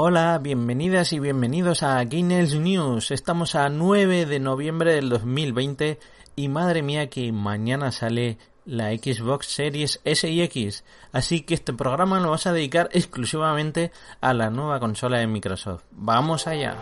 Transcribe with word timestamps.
Hola, 0.00 0.38
bienvenidas 0.38 1.12
y 1.12 1.18
bienvenidos 1.18 1.82
a 1.82 2.00
Guinness 2.04 2.54
News. 2.54 3.10
Estamos 3.10 3.56
a 3.56 3.68
9 3.68 4.26
de 4.26 4.38
noviembre 4.38 4.94
del 4.94 5.08
2020 5.08 5.98
y 6.36 6.48
madre 6.48 6.82
mía 6.82 7.10
que 7.10 7.32
mañana 7.32 7.90
sale 7.90 8.38
la 8.64 8.90
Xbox 8.90 9.48
Series 9.48 10.00
S 10.04 10.30
y 10.30 10.42
X. 10.42 10.84
Así 11.10 11.40
que 11.40 11.54
este 11.54 11.72
programa 11.72 12.20
lo 12.20 12.26
vamos 12.26 12.46
a 12.46 12.52
dedicar 12.52 12.88
exclusivamente 12.92 13.90
a 14.20 14.34
la 14.34 14.50
nueva 14.50 14.78
consola 14.78 15.18
de 15.18 15.26
Microsoft. 15.26 15.82
Vamos 15.90 16.46
allá. 16.46 16.76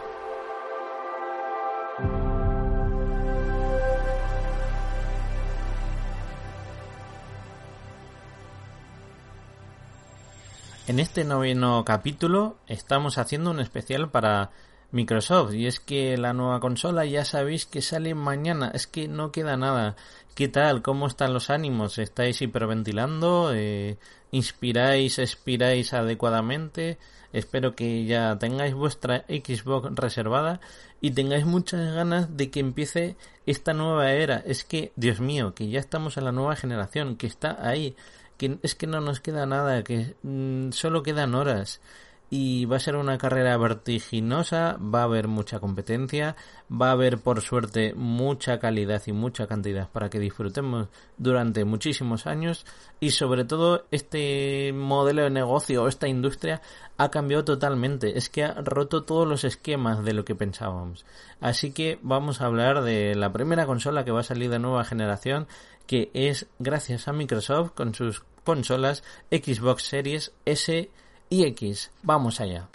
En 10.87 11.01
este 11.01 11.25
noveno 11.25 11.85
capítulo 11.85 12.59
estamos 12.69 13.19
haciendo 13.19 13.51
un 13.51 13.59
especial 13.59 14.09
para 14.09 14.53
Microsoft 14.93 15.53
y 15.55 15.67
es 15.67 15.81
que 15.81 16.17
la 16.17 16.33
nueva 16.33 16.61
consola 16.61 17.05
ya 17.05 17.25
sabéis 17.25 17.67
que 17.67 17.83
sale 17.83 18.15
mañana, 18.15 18.71
es 18.73 18.87
que 18.87 19.09
no 19.09 19.33
queda 19.33 19.57
nada. 19.57 19.97
¿Qué 20.37 20.47
tal? 20.47 20.83
¿Cómo 20.83 21.09
están 21.09 21.35
los 21.35 21.51
ánimos? 21.51 21.99
¿Estáis 21.99 22.41
hiperventilando? 22.41 23.51
Eh, 23.53 23.99
¿Inspiráis, 24.31 25.19
expiráis 25.19 25.93
adecuadamente? 25.93 26.99
Espero 27.33 27.75
que 27.75 28.05
ya 28.05 28.39
tengáis 28.39 28.75
vuestra 28.75 29.25
Xbox 29.29 29.93
reservada 29.97 30.61
y 31.01 31.11
tengáis 31.11 31.47
muchas 31.47 31.97
ganas 31.97 32.37
de 32.37 32.49
que 32.53 32.61
empiece 32.61 33.17
esta 33.45 33.75
nueva 33.75 34.13
era. 34.13 34.37
Es 34.47 34.63
que, 34.63 34.93
Dios 34.95 35.19
mío, 35.19 35.53
que 35.53 35.69
ya 35.69 35.81
estamos 35.81 36.17
en 36.17 36.27
la 36.27 36.33
nueva 36.33 36.55
generación, 36.55 37.17
que 37.17 37.27
está 37.27 37.59
ahí 37.61 37.97
que 38.37 38.59
es 38.63 38.75
que 38.75 38.87
no 38.87 39.01
nos 39.01 39.21
queda 39.21 39.47
nada, 39.47 39.83
que 39.83 40.15
mm, 40.23 40.71
solo 40.73 41.03
quedan 41.03 41.35
horas. 41.35 41.81
Y 42.29 42.65
va 42.65 42.77
a 42.77 42.81
ser 42.81 42.97
una 42.97 43.19
carrera 43.19 43.57
vertiginosa, 43.57 44.77
va 44.79 45.03
a 45.03 45.05
haber 45.05 45.29
mucha 45.29 45.61
competencia, 45.61 46.35
va 46.71 46.89
a 46.89 46.93
haber 46.93 47.19
por 47.19 47.41
suerte 47.41 47.95
mucha 47.95 48.59
calidad 48.59 49.01
y 49.07 49.13
mucha 49.13 49.47
cantidad 49.47 49.89
para 49.89 50.11
que 50.11 50.19
disfrutemos 50.19 50.89
durante 51.19 51.65
muchísimos 51.65 52.27
años. 52.27 52.67
Y 52.99 53.11
sobre 53.11 53.45
todo 53.45 53.87
este 53.93 54.73
modelo 54.73 55.23
de 55.23 55.31
negocio, 55.31 55.87
esta 55.87 56.09
industria 56.09 56.63
ha 56.99 57.13
cambiado 57.13 57.45
totalmente, 57.45 58.19
es 58.19 58.29
que 58.29 58.43
ha 58.43 58.55
roto 58.55 59.05
todos 59.05 59.29
los 59.29 59.45
esquemas 59.45 60.05
de 60.05 60.13
lo 60.13 60.25
que 60.25 60.35
pensábamos. 60.35 61.07
Así 61.41 61.71
que 61.71 62.01
vamos 62.03 62.41
a 62.41 62.47
hablar 62.47 62.83
de 62.83 63.15
la 63.15 63.33
primera 63.33 63.67
consola 63.67 64.05
que 64.05 64.11
va 64.11 64.21
a 64.21 64.25
salir 64.25 64.51
de 64.51 64.59
nueva 64.59 64.83
generación 64.83 65.47
que 65.87 66.11
es 66.15 66.47
gracias 66.59 67.09
a 67.09 67.13
Microsoft 67.13 67.73
con 67.73 67.95
sus 67.95 68.23
consolas 68.45 69.03
Xbox 69.31 69.85
Series 69.85 70.33
S 70.45 70.91
y 71.31 71.45
X. 71.45 71.91
Vamos 72.03 72.41
allá. 72.41 72.69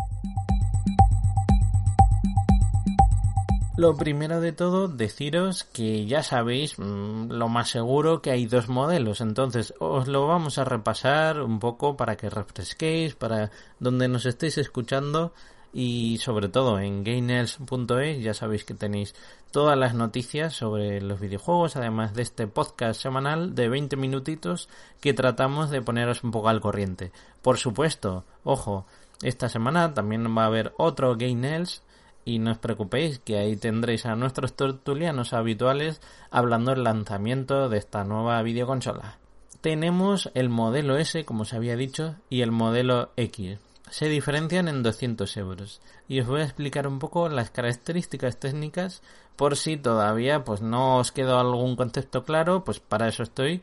Lo 3.78 3.96
primero 3.96 4.42
de 4.42 4.52
todo, 4.52 4.90
deciros 4.90 5.64
que 5.64 6.06
ya 6.06 6.22
sabéis 6.22 6.78
mm, 6.78 7.32
lo 7.32 7.48
más 7.48 7.70
seguro 7.70 8.22
que 8.22 8.30
hay 8.30 8.46
dos 8.46 8.68
modelos, 8.70 9.22
entonces 9.22 9.74
os 9.80 10.08
lo 10.08 10.28
vamos 10.28 10.58
a 10.58 10.66
repasar 10.66 11.42
un 11.42 11.60
poco 11.60 11.98
para 11.98 12.16
que 12.16 12.30
refresquéis, 12.30 13.16
para 13.16 13.50
donde 13.80 14.08
nos 14.08 14.26
estéis 14.26 14.58
escuchando 14.58 15.34
y 15.74 16.18
sobre 16.18 16.50
todo 16.50 16.80
en 16.80 17.04
gainers.es 17.04 18.22
ya 18.22 18.34
sabéis 18.34 18.66
que 18.66 18.74
tenéis 18.74 19.16
todas 19.52 19.78
las 19.78 19.94
noticias 19.94 20.54
sobre 20.54 21.02
los 21.02 21.20
videojuegos, 21.20 21.76
además 21.76 22.14
de 22.14 22.24
este 22.24 22.48
podcast 22.48 23.02
semanal 23.02 23.56
de 23.56 23.70
20 23.70 23.96
minutitos 23.96 24.70
que 25.00 25.14
tratamos 25.14 25.70
de 25.70 25.82
poneros 25.82 26.24
un 26.24 26.32
poco 26.32 26.50
al 26.50 26.62
corriente. 26.62 27.12
Por 27.42 27.58
supuesto, 27.58 28.26
ojo, 28.44 28.86
esta 29.22 29.50
semana 29.50 29.94
también 29.94 30.26
va 30.38 30.44
a 30.44 30.48
haber 30.48 30.74
otro 30.78 31.16
Gainers 31.16 31.84
y 32.26 32.40
no 32.40 32.52
os 32.52 32.58
preocupéis 32.58 33.20
que 33.20 33.38
ahí 33.38 33.56
tendréis 33.56 34.06
a 34.06 34.16
nuestros 34.16 34.54
tertulianos 34.54 35.34
habituales 35.34 36.02
hablando 36.30 36.72
del 36.72 36.84
lanzamiento 36.84 37.70
de 37.70 37.78
esta 37.78 38.04
nueva 38.04 38.42
videoconsola. 38.42 39.18
Tenemos 39.62 40.32
el 40.34 40.50
modelo 40.50 40.98
S, 40.98 41.24
como 41.24 41.44
os 41.44 41.54
había 41.54 41.76
dicho, 41.76 42.16
y 42.30 42.42
el 42.42 42.52
modelo 42.52 43.12
X 43.16 43.60
se 43.92 44.08
diferencian 44.08 44.68
en 44.68 44.82
200 44.82 45.38
euros 45.38 45.82
y 46.08 46.22
os 46.22 46.28
voy 46.28 46.42
a 46.42 46.46
explicar 46.46 46.88
un 46.88 46.98
poco 46.98 47.30
las 47.30 47.52
características 47.52 48.38
técnicas 48.38 49.04
por 49.36 49.58
si 49.58 49.78
todavía 49.78 50.44
pues 50.44 50.62
no 50.62 50.98
os 50.98 51.12
quedó 51.12 51.40
algún 51.40 51.76
concepto 51.76 52.24
claro 52.24 52.64
pues 52.64 52.80
para 52.80 53.08
eso 53.08 53.24
estoy 53.24 53.62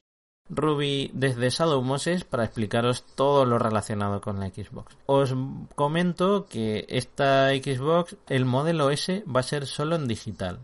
Ruby 0.51 1.11
desde 1.13 1.51
Shadow 1.51 1.83
Moses 1.83 2.25
para 2.25 2.45
explicaros 2.45 3.05
todo 3.15 3.45
lo 3.45 3.59
relacionado 3.59 4.21
con 4.21 4.41
la 4.41 4.49
Xbox. 4.49 4.97
Os 5.07 5.35
comento 5.75 6.47
que 6.47 6.87
esta 6.89 7.51
Xbox, 7.51 8.17
el 8.29 8.45
modelo 8.45 8.91
S 8.91 9.25
va 9.25 9.41
a 9.41 9.43
ser 9.43 9.67
solo 9.67 9.97
en 9.97 10.09
digital. 10.09 10.61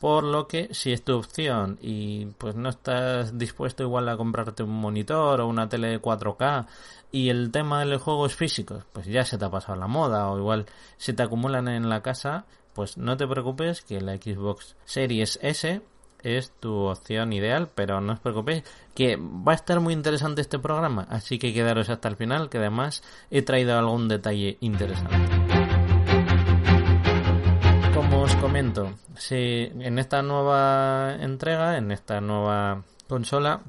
Por 0.00 0.24
lo 0.24 0.46
que 0.46 0.68
si 0.72 0.92
es 0.92 1.02
tu 1.02 1.16
opción 1.16 1.78
y 1.80 2.26
pues 2.26 2.54
no 2.56 2.68
estás 2.68 3.38
dispuesto 3.38 3.82
igual 3.82 4.08
a 4.08 4.16
comprarte 4.16 4.62
un 4.62 4.70
monitor 4.70 5.40
o 5.40 5.48
una 5.48 5.68
tele 5.68 5.88
de 5.88 6.02
4K 6.02 6.66
y 7.14 7.30
el 7.30 7.52
tema 7.52 7.78
de 7.78 7.86
los 7.86 8.02
juegos 8.02 8.34
físicos, 8.34 8.82
pues 8.92 9.06
ya 9.06 9.24
se 9.24 9.38
te 9.38 9.44
ha 9.44 9.50
pasado 9.50 9.78
la 9.78 9.86
moda 9.86 10.28
o 10.30 10.36
igual 10.36 10.66
se 10.96 11.12
te 11.12 11.22
acumulan 11.22 11.68
en 11.68 11.88
la 11.88 12.02
casa, 12.02 12.44
pues 12.72 12.98
no 12.98 13.16
te 13.16 13.28
preocupes 13.28 13.82
que 13.82 14.00
la 14.00 14.16
Xbox 14.16 14.74
Series 14.84 15.38
S 15.40 15.80
es 16.24 16.50
tu 16.58 16.74
opción 16.74 17.32
ideal, 17.32 17.70
pero 17.72 18.00
no 18.00 18.14
os 18.14 18.18
preocupéis 18.18 18.64
que 18.96 19.14
va 19.16 19.52
a 19.52 19.54
estar 19.54 19.78
muy 19.78 19.94
interesante 19.94 20.40
este 20.40 20.58
programa, 20.58 21.06
así 21.08 21.38
que 21.38 21.54
quedaros 21.54 21.88
hasta 21.88 22.08
el 22.08 22.16
final, 22.16 22.50
que 22.50 22.58
además 22.58 23.04
he 23.30 23.42
traído 23.42 23.78
algún 23.78 24.08
detalle 24.08 24.58
interesante. 24.58 25.16
Como 27.94 28.22
os 28.22 28.34
comento, 28.36 28.92
si 29.16 29.70
en 29.78 30.00
esta 30.00 30.20
nueva 30.22 31.14
entrega, 31.20 31.78
en 31.78 31.92
esta 31.92 32.20
nueva 32.20 32.82
consola, 33.08 33.62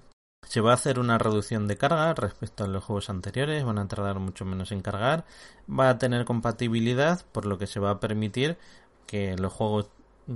se 0.45 0.61
va 0.61 0.71
a 0.71 0.75
hacer 0.75 0.99
una 0.99 1.17
reducción 1.17 1.67
de 1.67 1.77
carga 1.77 2.13
respecto 2.13 2.63
a 2.63 2.67
los 2.67 2.83
juegos 2.83 3.09
anteriores, 3.09 3.63
van 3.63 3.77
a 3.77 3.87
tardar 3.87 4.19
mucho 4.19 4.45
menos 4.45 4.71
en 4.71 4.81
cargar, 4.81 5.25
va 5.67 5.89
a 5.89 5.97
tener 5.97 6.25
compatibilidad, 6.25 7.25
por 7.31 7.45
lo 7.45 7.57
que 7.57 7.67
se 7.67 7.79
va 7.79 7.91
a 7.91 7.99
permitir 7.99 8.57
que 9.05 9.35
los 9.37 9.53
juegos 9.53 9.89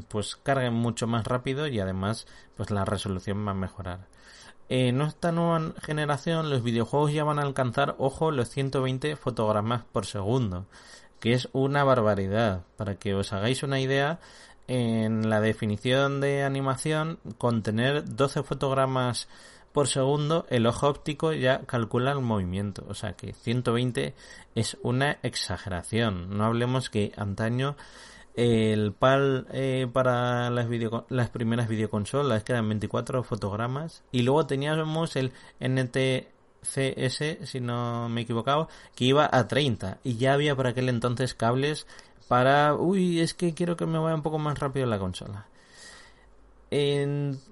pues 0.07 0.35
carguen 0.35 0.73
mucho 0.73 1.07
más 1.07 1.25
rápido 1.25 1.67
y 1.67 1.79
además 1.79 2.27
pues 2.55 2.69
la 2.69 2.85
resolución 2.85 3.45
va 3.45 3.51
a 3.51 3.55
mejorar. 3.55 4.07
En 4.69 5.01
esta 5.01 5.31
nueva 5.31 5.73
generación 5.81 6.51
los 6.51 6.61
videojuegos 6.61 7.11
ya 7.11 7.23
van 7.23 7.39
a 7.39 7.41
alcanzar, 7.41 7.95
ojo, 7.97 8.29
los 8.29 8.49
120 8.49 9.15
fotogramas 9.15 9.83
por 9.91 10.05
segundo, 10.05 10.67
que 11.19 11.33
es 11.33 11.49
una 11.53 11.83
barbaridad. 11.83 12.65
Para 12.77 12.95
que 12.95 13.15
os 13.15 13.33
hagáis 13.33 13.63
una 13.63 13.79
idea, 13.79 14.19
en 14.67 15.27
la 15.27 15.41
definición 15.41 16.21
de 16.21 16.43
animación, 16.43 17.17
con 17.39 17.63
tener 17.63 18.15
12 18.15 18.43
fotogramas 18.43 19.27
por 19.71 19.87
segundo, 19.87 20.45
el 20.49 20.65
ojo 20.65 20.87
óptico 20.87 21.33
ya 21.33 21.61
calcula 21.65 22.11
el 22.11 22.21
movimiento. 22.21 22.85
O 22.87 22.93
sea 22.93 23.13
que 23.13 23.33
120 23.33 24.15
es 24.55 24.77
una 24.81 25.19
exageración. 25.23 26.37
No 26.37 26.45
hablemos 26.45 26.89
que 26.89 27.11
antaño 27.15 27.75
el 28.35 28.93
PAL 28.93 29.47
eh, 29.51 29.87
para 29.91 30.49
las, 30.49 30.67
las 31.09 31.29
primeras 31.29 31.67
videoconsolas 31.67 32.43
que 32.43 32.53
eran 32.53 32.69
24 32.69 33.23
fotogramas 33.23 34.03
y 34.11 34.21
luego 34.21 34.45
teníamos 34.45 35.15
el 35.17 35.33
NTCS, 35.59 37.19
si 37.43 37.59
no 37.59 38.07
me 38.07 38.21
he 38.21 38.23
equivocado, 38.23 38.69
que 38.95 39.05
iba 39.05 39.29
a 39.29 39.47
30 39.47 39.99
y 40.03 40.15
ya 40.15 40.33
había 40.33 40.55
por 40.55 40.67
aquel 40.67 40.87
entonces 40.87 41.33
cables 41.33 41.85
para, 42.29 42.75
uy, 42.75 43.19
es 43.19 43.33
que 43.33 43.53
quiero 43.53 43.75
que 43.75 43.85
me 43.85 43.99
vaya 43.99 44.15
un 44.15 44.21
poco 44.21 44.37
más 44.37 44.57
rápido 44.57 44.85
la 44.85 44.99
consola. 44.99 45.47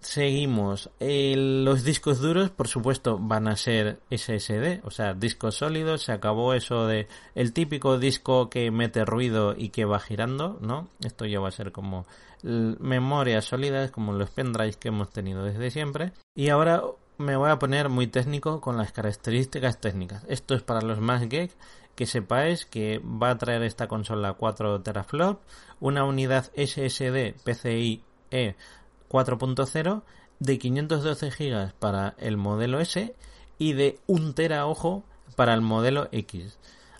Seguimos. 0.01 0.89
los 0.99 1.83
discos 1.83 2.19
duros, 2.19 2.51
por 2.51 2.67
supuesto, 2.67 3.17
van 3.19 3.47
a 3.47 3.55
ser 3.55 3.99
SSD, 4.11 4.81
o 4.83 4.91
sea, 4.91 5.13
discos 5.13 5.55
sólidos. 5.55 6.03
Se 6.03 6.11
acabó 6.11 6.53
eso 6.53 6.85
de 6.85 7.07
el 7.33 7.53
típico 7.53 7.97
disco 7.97 8.49
que 8.49 8.69
mete 8.69 9.05
ruido 9.05 9.55
y 9.57 9.69
que 9.69 9.85
va 9.85 9.99
girando, 9.99 10.57
¿no? 10.61 10.87
Esto 11.03 11.25
ya 11.25 11.39
va 11.39 11.47
a 11.47 11.51
ser 11.51 11.71
como 11.71 12.05
memorias 12.43 13.45
sólidas, 13.45 13.91
como 13.91 14.13
los 14.13 14.29
pendrives 14.29 14.77
que 14.77 14.89
hemos 14.89 15.09
tenido 15.09 15.43
desde 15.43 15.71
siempre. 15.71 16.11
Y 16.35 16.49
ahora 16.49 16.83
me 17.17 17.35
voy 17.35 17.49
a 17.49 17.59
poner 17.59 17.89
muy 17.89 18.07
técnico 18.07 18.61
con 18.61 18.77
las 18.77 18.91
características 18.91 19.81
técnicas. 19.81 20.23
Esto 20.27 20.53
es 20.53 20.61
para 20.61 20.81
los 20.81 20.99
más 20.99 21.27
geek 21.27 21.51
que 21.95 22.05
sepáis 22.05 22.65
que 22.65 22.99
va 22.99 23.31
a 23.31 23.37
traer 23.39 23.63
esta 23.63 23.87
consola 23.87 24.33
4 24.33 24.81
teraflop, 24.81 25.41
una 25.79 26.03
unidad 26.05 26.51
SSD 26.55 27.33
PCIe 27.43 28.03
4.0 29.09 30.03
de 30.39 30.59
512 30.59 31.29
GB 31.29 31.73
para 31.79 32.15
el 32.17 32.37
modelo 32.37 32.79
S 32.79 33.15
y 33.57 33.73
de 33.73 33.99
1 34.07 34.33
tera, 34.33 34.67
ojo, 34.67 35.03
para 35.35 35.53
el 35.53 35.61
modelo 35.61 36.09
X. 36.11 36.57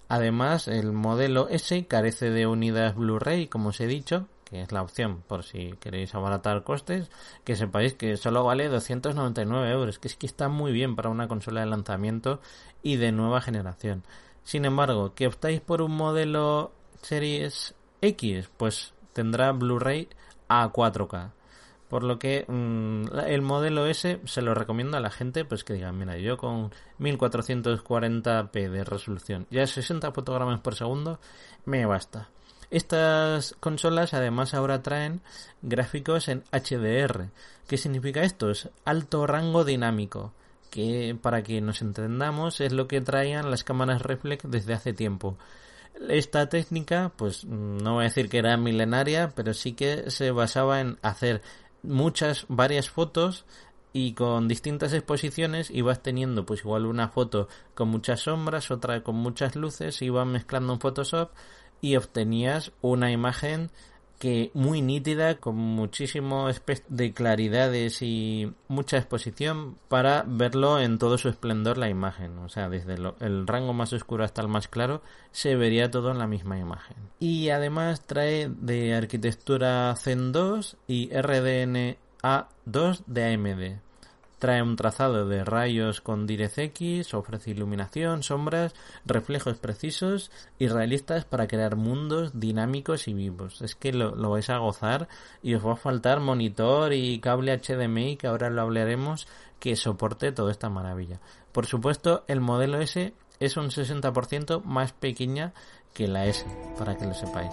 Además, 0.09 0.68
el 0.68 0.94
modelo 0.94 1.50
S 1.50 1.86
carece 1.88 2.30
de 2.30 2.48
unidades 2.48 2.95
Blu-ray, 2.95 3.48
como 3.48 3.69
os 3.69 3.81
he 3.81 3.88
dicho, 3.88 4.27
que 4.45 4.62
es 4.62 4.71
la 4.71 4.81
opción 4.81 5.24
por 5.27 5.44
si 5.44 5.74
queréis 5.80 6.15
abaratar 6.15 6.63
costes, 6.63 7.12
que 7.44 7.56
sepáis 7.56 7.94
que 7.94 8.15
solo 8.15 8.44
vale 8.44 8.69
299 8.69 9.69
euros, 9.69 10.00
que 10.00 10.07
es 10.07 10.15
que 10.15 10.25
está 10.25 10.48
muy 10.48 10.71
bien 10.71 10.95
para 10.95 11.09
una 11.09 11.27
consola 11.27 11.62
de 11.62 11.68
lanzamiento 11.68 12.39
y 12.81 12.95
de 12.95 13.12
nueva 13.12 13.42
generación. 13.42 14.04
Sin 14.44 14.63
embargo, 14.63 15.13
que 15.13 15.27
optáis 15.27 15.59
por 15.59 15.81
un 15.81 15.92
modelo 15.92 16.71
Series 17.01 17.75
X, 18.01 18.50
pues 18.56 18.94
tendrá 19.12 19.51
Blu-ray 19.51 20.07
a 20.48 20.71
4K. 20.71 21.31
Por 21.89 22.04
lo 22.04 22.19
que 22.19 22.45
mm, 22.48 23.18
el 23.28 23.42
modelo 23.42 23.86
S 23.86 24.19
se 24.25 24.42
lo 24.42 24.54
recomiendo 24.54 24.98
a 24.98 25.01
la 25.01 25.10
gente 25.10 25.45
pues 25.45 25.63
que 25.63 25.74
diga, 25.74 25.92
mira, 25.92 26.18
yo 26.18 26.38
con 26.38 26.72
1440p 27.00 28.69
de 28.69 28.84
resolución 28.84 29.48
y 29.50 29.60
a 29.60 29.68
60 29.68 30.12
fotogramas 30.12 30.60
por 30.60 30.75
segundo 30.75 31.19
me 31.66 31.86
basta. 31.86 32.30
Estas 32.69 33.56
consolas 33.62 34.13
además 34.13 34.54
ahora 34.54 34.81
traen 34.81 35.22
gráficos 35.62 36.28
en 36.28 36.44
HDR. 36.51 37.30
¿Qué 37.68 37.78
significa 37.78 38.24
esto? 38.24 38.50
Es 38.50 38.69
alto 38.83 39.25
rango 39.25 39.63
dinámico 39.63 40.33
que 40.69 41.18
para 41.22 41.44
que 41.44 41.62
nos 41.62 41.81
entendamos 41.81 42.60
es 42.60 42.74
lo 42.74 42.88
que 42.88 43.00
traían 43.00 43.50
las 43.50 43.63
cámaras 43.63 44.01
reflex 44.01 44.44
desde 44.50 44.74
hace 44.74 44.94
tiempo. 44.94 45.38
Esta 46.10 46.48
técnica, 46.50 47.12
pues 47.16 47.45
no 47.45 47.95
voy 47.95 48.04
a 48.04 48.10
decir 48.10 48.30
que 48.30 48.38
era 48.38 48.56
milenaria, 48.57 49.31
pero 49.36 49.54
sí 49.54 49.74
que 49.74 50.12
se 50.12 50.31
basaba 50.31 50.81
en 50.81 51.00
hacer 51.01 51.42
muchas, 51.88 52.45
varias 52.50 52.89
fotos 52.89 53.45
y 53.94 54.13
con 54.13 54.48
distintas 54.48 54.94
exposiciones 54.94 55.72
ibas 55.72 56.04
teniendo 56.04 56.45
pues 56.45 56.60
igual 56.62 56.86
una 56.86 57.10
foto 57.10 57.48
con 57.74 57.89
muchas 57.89 58.22
sombras, 58.22 58.69
otra 58.69 59.04
con 59.04 59.16
muchas 59.16 59.56
luces, 59.56 60.01
ibas 60.01 60.28
mezclando 60.28 60.74
en 60.74 60.80
Photoshop 60.80 61.31
y 61.81 61.95
obtenías 61.95 62.72
una 62.81 63.12
imagen 63.12 63.72
que 64.19 64.52
muy 64.54 64.81
nítida, 64.81 65.36
con 65.36 65.56
muchísimo 65.56 66.48
de 66.88 67.14
claridades 67.14 68.02
y 68.02 68.52
mucha 68.68 68.98
exposición 68.98 69.78
para 69.88 70.24
verlo 70.25 70.80
en 70.80 70.98
todo 70.98 71.18
su 71.18 71.30
esplendor 71.30 71.78
la 71.78 71.90
imagen. 71.90 72.38
O 72.40 72.50
sea, 72.50 72.69
desde 72.69 72.96
el 72.96 73.48
rango 73.48 73.74
más 73.74 73.94
oscuro 73.94 74.24
hasta 74.24 74.42
el 74.42 74.48
más 74.48 74.68
claro 74.68 75.02
se 75.31 75.56
vería 75.56 75.92
todo 75.92 76.12
en 76.12 76.19
la 76.19 76.28
misma 76.28 76.58
imagen. 76.58 76.98
Y 77.19 77.50
además 77.50 78.02
trae 78.06 78.50
de 78.50 78.96
arquitectura 78.96 79.96
Zen 79.96 80.31
2 80.31 80.78
y 80.88 81.10
RDNA 81.12 82.48
2 82.66 83.04
de 83.08 83.34
AMD. 83.34 83.87
Trae 84.39 84.62
un 84.62 84.75
trazado 84.75 85.28
de 85.28 85.44
rayos 85.44 86.00
con 86.01 86.28
DirectX, 86.28 87.13
ofrece 87.13 87.51
iluminación, 87.51 88.22
sombras, 88.22 88.75
reflejos 89.06 89.57
precisos 89.57 90.31
y 90.60 90.68
realistas 90.68 91.25
para 91.25 91.48
crear 91.48 91.75
mundos 91.75 92.39
dinámicos 92.39 93.07
y 93.07 93.13
vivos. 93.13 93.62
Es 93.62 93.75
que 93.75 93.94
lo, 93.94 94.16
lo 94.16 94.30
vais 94.30 94.50
a 94.50 94.57
gozar 94.57 95.07
y 95.42 95.56
os 95.56 95.66
va 95.66 95.74
a 95.74 95.78
faltar 95.78 96.19
monitor 96.19 96.94
y 96.94 97.19
cable 97.19 97.57
HDMI, 97.57 98.18
que 98.18 98.28
ahora 98.28 98.50
lo 98.51 98.62
hablaremos, 98.62 99.28
que 99.60 99.75
soporte 99.75 100.31
toda 100.31 100.51
esta 100.51 100.69
maravilla. 100.69 101.19
Por 101.51 101.66
supuesto, 101.66 102.24
el 102.28 102.40
modelo 102.40 102.80
S 102.80 103.13
es 103.40 103.57
un 103.57 103.69
60% 103.69 104.63
más 104.63 104.94
pequeña 104.94 105.54
que 105.94 106.07
la 106.07 106.25
S, 106.25 106.45
para 106.78 106.95
que 106.95 107.06
lo 107.06 107.13
sepáis. 107.13 107.51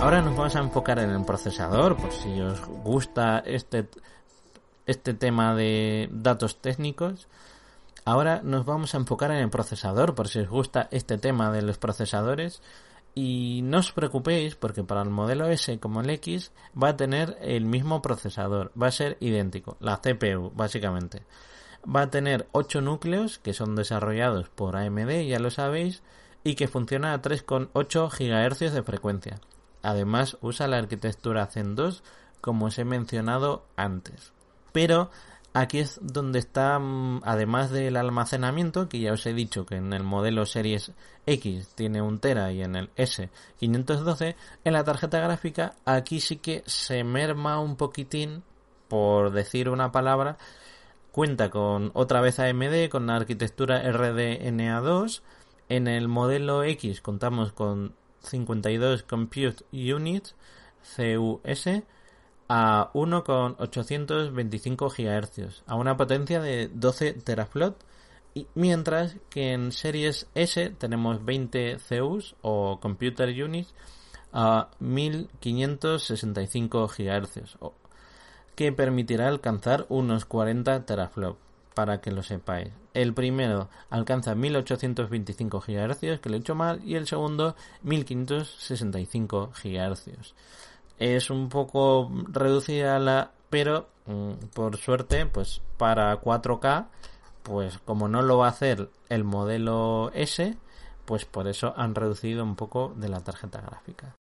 Ahora 0.00 0.22
nos 0.22 0.34
vamos 0.34 0.56
a 0.56 0.60
enfocar 0.60 0.98
en 0.98 1.10
el 1.10 1.24
procesador, 1.26 1.94
por 1.98 2.10
si 2.10 2.40
os 2.40 2.64
gusta 2.66 3.40
este, 3.40 3.86
este 4.86 5.12
tema 5.12 5.54
de 5.54 6.08
datos 6.10 6.62
técnicos. 6.62 7.28
Ahora 8.06 8.40
nos 8.42 8.64
vamos 8.64 8.94
a 8.94 8.96
enfocar 8.96 9.30
en 9.30 9.36
el 9.36 9.50
procesador, 9.50 10.14
por 10.14 10.28
si 10.28 10.38
os 10.38 10.48
gusta 10.48 10.88
este 10.90 11.18
tema 11.18 11.52
de 11.52 11.60
los 11.60 11.76
procesadores. 11.76 12.62
Y 13.14 13.60
no 13.62 13.80
os 13.80 13.92
preocupéis 13.92 14.54
porque 14.54 14.84
para 14.84 15.02
el 15.02 15.10
modelo 15.10 15.48
S 15.48 15.78
como 15.78 16.00
el 16.00 16.08
X 16.08 16.50
va 16.82 16.88
a 16.88 16.96
tener 16.96 17.36
el 17.42 17.66
mismo 17.66 18.00
procesador, 18.00 18.72
va 18.80 18.86
a 18.86 18.92
ser 18.92 19.18
idéntico, 19.20 19.76
la 19.80 20.00
CPU 20.00 20.50
básicamente. 20.54 21.24
Va 21.84 22.02
a 22.02 22.10
tener 22.10 22.48
8 22.52 22.80
núcleos 22.80 23.38
que 23.38 23.52
son 23.52 23.76
desarrollados 23.76 24.48
por 24.48 24.76
AMD, 24.76 25.26
ya 25.26 25.38
lo 25.38 25.50
sabéis, 25.50 26.02
y 26.42 26.54
que 26.54 26.68
funciona 26.68 27.12
a 27.12 27.20
3,8 27.20 28.08
GHz 28.08 28.72
de 28.72 28.82
frecuencia. 28.82 29.40
Además 29.82 30.36
usa 30.40 30.68
la 30.68 30.78
arquitectura 30.78 31.46
Zen 31.46 31.74
2 31.74 32.02
como 32.40 32.66
os 32.66 32.78
he 32.78 32.84
mencionado 32.84 33.64
antes. 33.76 34.32
Pero 34.72 35.10
aquí 35.52 35.78
es 35.78 35.98
donde 36.02 36.38
está, 36.38 36.78
mm, 36.78 37.22
además 37.24 37.70
del 37.70 37.96
almacenamiento, 37.96 38.88
que 38.88 39.00
ya 39.00 39.12
os 39.12 39.26
he 39.26 39.34
dicho 39.34 39.66
que 39.66 39.76
en 39.76 39.92
el 39.92 40.02
modelo 40.02 40.46
Series 40.46 40.92
X 41.26 41.68
tiene 41.74 42.02
un 42.02 42.18
tera 42.18 42.52
y 42.52 42.62
en 42.62 42.76
el 42.76 42.90
S 42.96 43.30
512, 43.58 44.36
en 44.64 44.72
la 44.72 44.84
tarjeta 44.84 45.20
gráfica 45.20 45.74
aquí 45.84 46.20
sí 46.20 46.36
que 46.36 46.62
se 46.66 47.04
merma 47.04 47.60
un 47.60 47.76
poquitín, 47.76 48.42
por 48.88 49.32
decir 49.32 49.68
una 49.68 49.92
palabra, 49.92 50.38
cuenta 51.12 51.50
con 51.50 51.90
otra 51.94 52.20
vez 52.20 52.38
AMD, 52.38 52.88
con 52.90 53.06
la 53.06 53.16
arquitectura 53.16 53.82
RDNA2, 53.84 55.22
en 55.68 55.86
el 55.86 56.08
modelo 56.08 56.64
X 56.64 57.00
contamos 57.00 57.52
con 57.52 57.94
52 58.22 59.02
Compute 59.04 59.64
Units 59.72 60.34
CUS 60.96 61.68
a 62.48 62.90
1,825 62.94 64.88
GHz 64.88 65.62
a 65.66 65.74
una 65.76 65.96
potencia 65.96 66.40
de 66.40 66.68
12 66.72 67.12
teraflop. 67.14 67.76
Y 68.32 68.46
mientras 68.54 69.16
que 69.28 69.52
en 69.52 69.72
series 69.72 70.28
S 70.34 70.70
tenemos 70.78 71.24
20 71.24 71.78
CUs 71.88 72.36
o 72.42 72.78
Computer 72.80 73.28
Units 73.28 73.74
a 74.32 74.70
1565 74.78 76.88
GHz 76.88 77.58
que 78.54 78.70
permitirá 78.72 79.28
alcanzar 79.28 79.84
unos 79.88 80.24
40 80.26 80.86
teraflop 80.86 81.49
para 81.74 82.00
que 82.00 82.10
lo 82.10 82.22
sepáis. 82.22 82.70
El 82.92 83.14
primero 83.14 83.68
alcanza 83.88 84.34
1825 84.34 85.60
GHz, 85.60 86.20
que 86.20 86.28
lo 86.28 86.36
he 86.36 86.38
hecho 86.38 86.54
mal, 86.54 86.80
y 86.84 86.96
el 86.96 87.06
segundo 87.06 87.54
1565 87.82 89.52
GHz. 89.62 90.34
Es 90.98 91.30
un 91.30 91.48
poco 91.48 92.10
reducida 92.28 92.98
la, 92.98 93.30
pero 93.48 93.88
mm, 94.06 94.32
por 94.52 94.76
suerte, 94.76 95.26
pues 95.26 95.62
para 95.76 96.20
4K, 96.20 96.88
pues 97.42 97.78
como 97.78 98.08
no 98.08 98.22
lo 98.22 98.38
va 98.38 98.46
a 98.46 98.50
hacer 98.50 98.90
el 99.08 99.24
modelo 99.24 100.10
S, 100.14 100.56
pues 101.04 101.24
por 101.24 101.48
eso 101.48 101.72
han 101.76 101.94
reducido 101.94 102.44
un 102.44 102.56
poco 102.56 102.92
de 102.96 103.08
la 103.08 103.20
tarjeta 103.20 103.60
gráfica. 103.60 104.14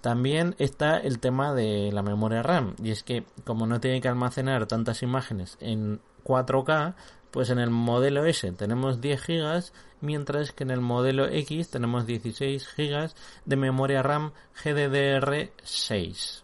También 0.00 0.54
está 0.58 0.98
el 0.98 1.18
tema 1.18 1.54
de 1.54 1.90
la 1.92 2.02
memoria 2.02 2.42
RAM, 2.42 2.74
y 2.82 2.90
es 2.90 3.02
que 3.02 3.24
como 3.44 3.66
no 3.66 3.80
tiene 3.80 4.00
que 4.00 4.08
almacenar 4.08 4.66
tantas 4.66 5.02
imágenes 5.02 5.56
en 5.60 6.00
4K, 6.28 6.94
pues 7.30 7.50
en 7.50 7.58
el 7.58 7.70
modelo 7.70 8.24
S 8.26 8.52
tenemos 8.52 9.00
10 9.00 9.26
GB, 9.26 9.64
mientras 10.02 10.52
que 10.52 10.64
en 10.64 10.70
el 10.70 10.80
modelo 10.80 11.26
X 11.26 11.70
tenemos 11.70 12.06
16 12.06 12.68
GB 12.76 13.10
de 13.46 13.56
memoria 13.56 14.02
RAM 14.02 14.32
GDDR6. 14.62 16.42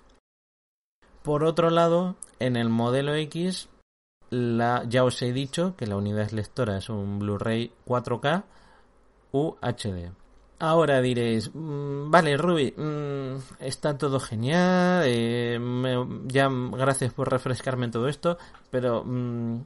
Por 1.23 1.45
otro 1.45 1.71
lado, 1.71 2.17
en 2.41 2.57
el 2.57 2.69
modelo 2.69 3.15
X, 3.15 3.69
ya 4.31 5.05
os 5.05 5.23
he 5.23 5.33
dicho 5.33 5.77
que 5.77 5.87
la 5.87 5.97
unidad 5.97 6.31
lectora 6.31 6.79
es 6.79 6.89
un 6.89 7.19
Blu-ray 7.19 7.73
4K 7.87 8.45
UHD. 9.33 10.24
Ahora 10.67 11.03
diréis, 11.03 11.51
mm, 11.53 12.11
vale, 12.11 12.39
Ruby, 12.39 12.73
mm, 12.75 13.61
está 13.61 13.99
todo 13.99 14.19
genial, 14.19 15.03
eh, 15.05 15.61
ya 16.27 16.49
gracias 16.51 17.13
por 17.13 17.31
refrescarme 17.31 17.89
todo 17.89 18.09
esto, 18.09 18.39
pero 18.71 19.05
mm, 19.05 19.59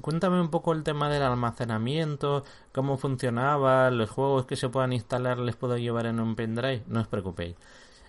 cuéntame 0.00 0.40
un 0.40 0.48
poco 0.48 0.72
el 0.72 0.82
tema 0.82 1.10
del 1.10 1.24
almacenamiento, 1.24 2.42
cómo 2.72 2.96
funcionaba, 2.96 3.90
los 3.90 4.08
juegos 4.08 4.46
que 4.46 4.56
se 4.56 4.70
puedan 4.70 4.94
instalar 4.94 5.38
les 5.38 5.56
puedo 5.56 5.76
llevar 5.76 6.06
en 6.06 6.20
un 6.20 6.34
pendrive, 6.34 6.84
no 6.86 7.00
os 7.00 7.06
preocupéis. 7.06 7.56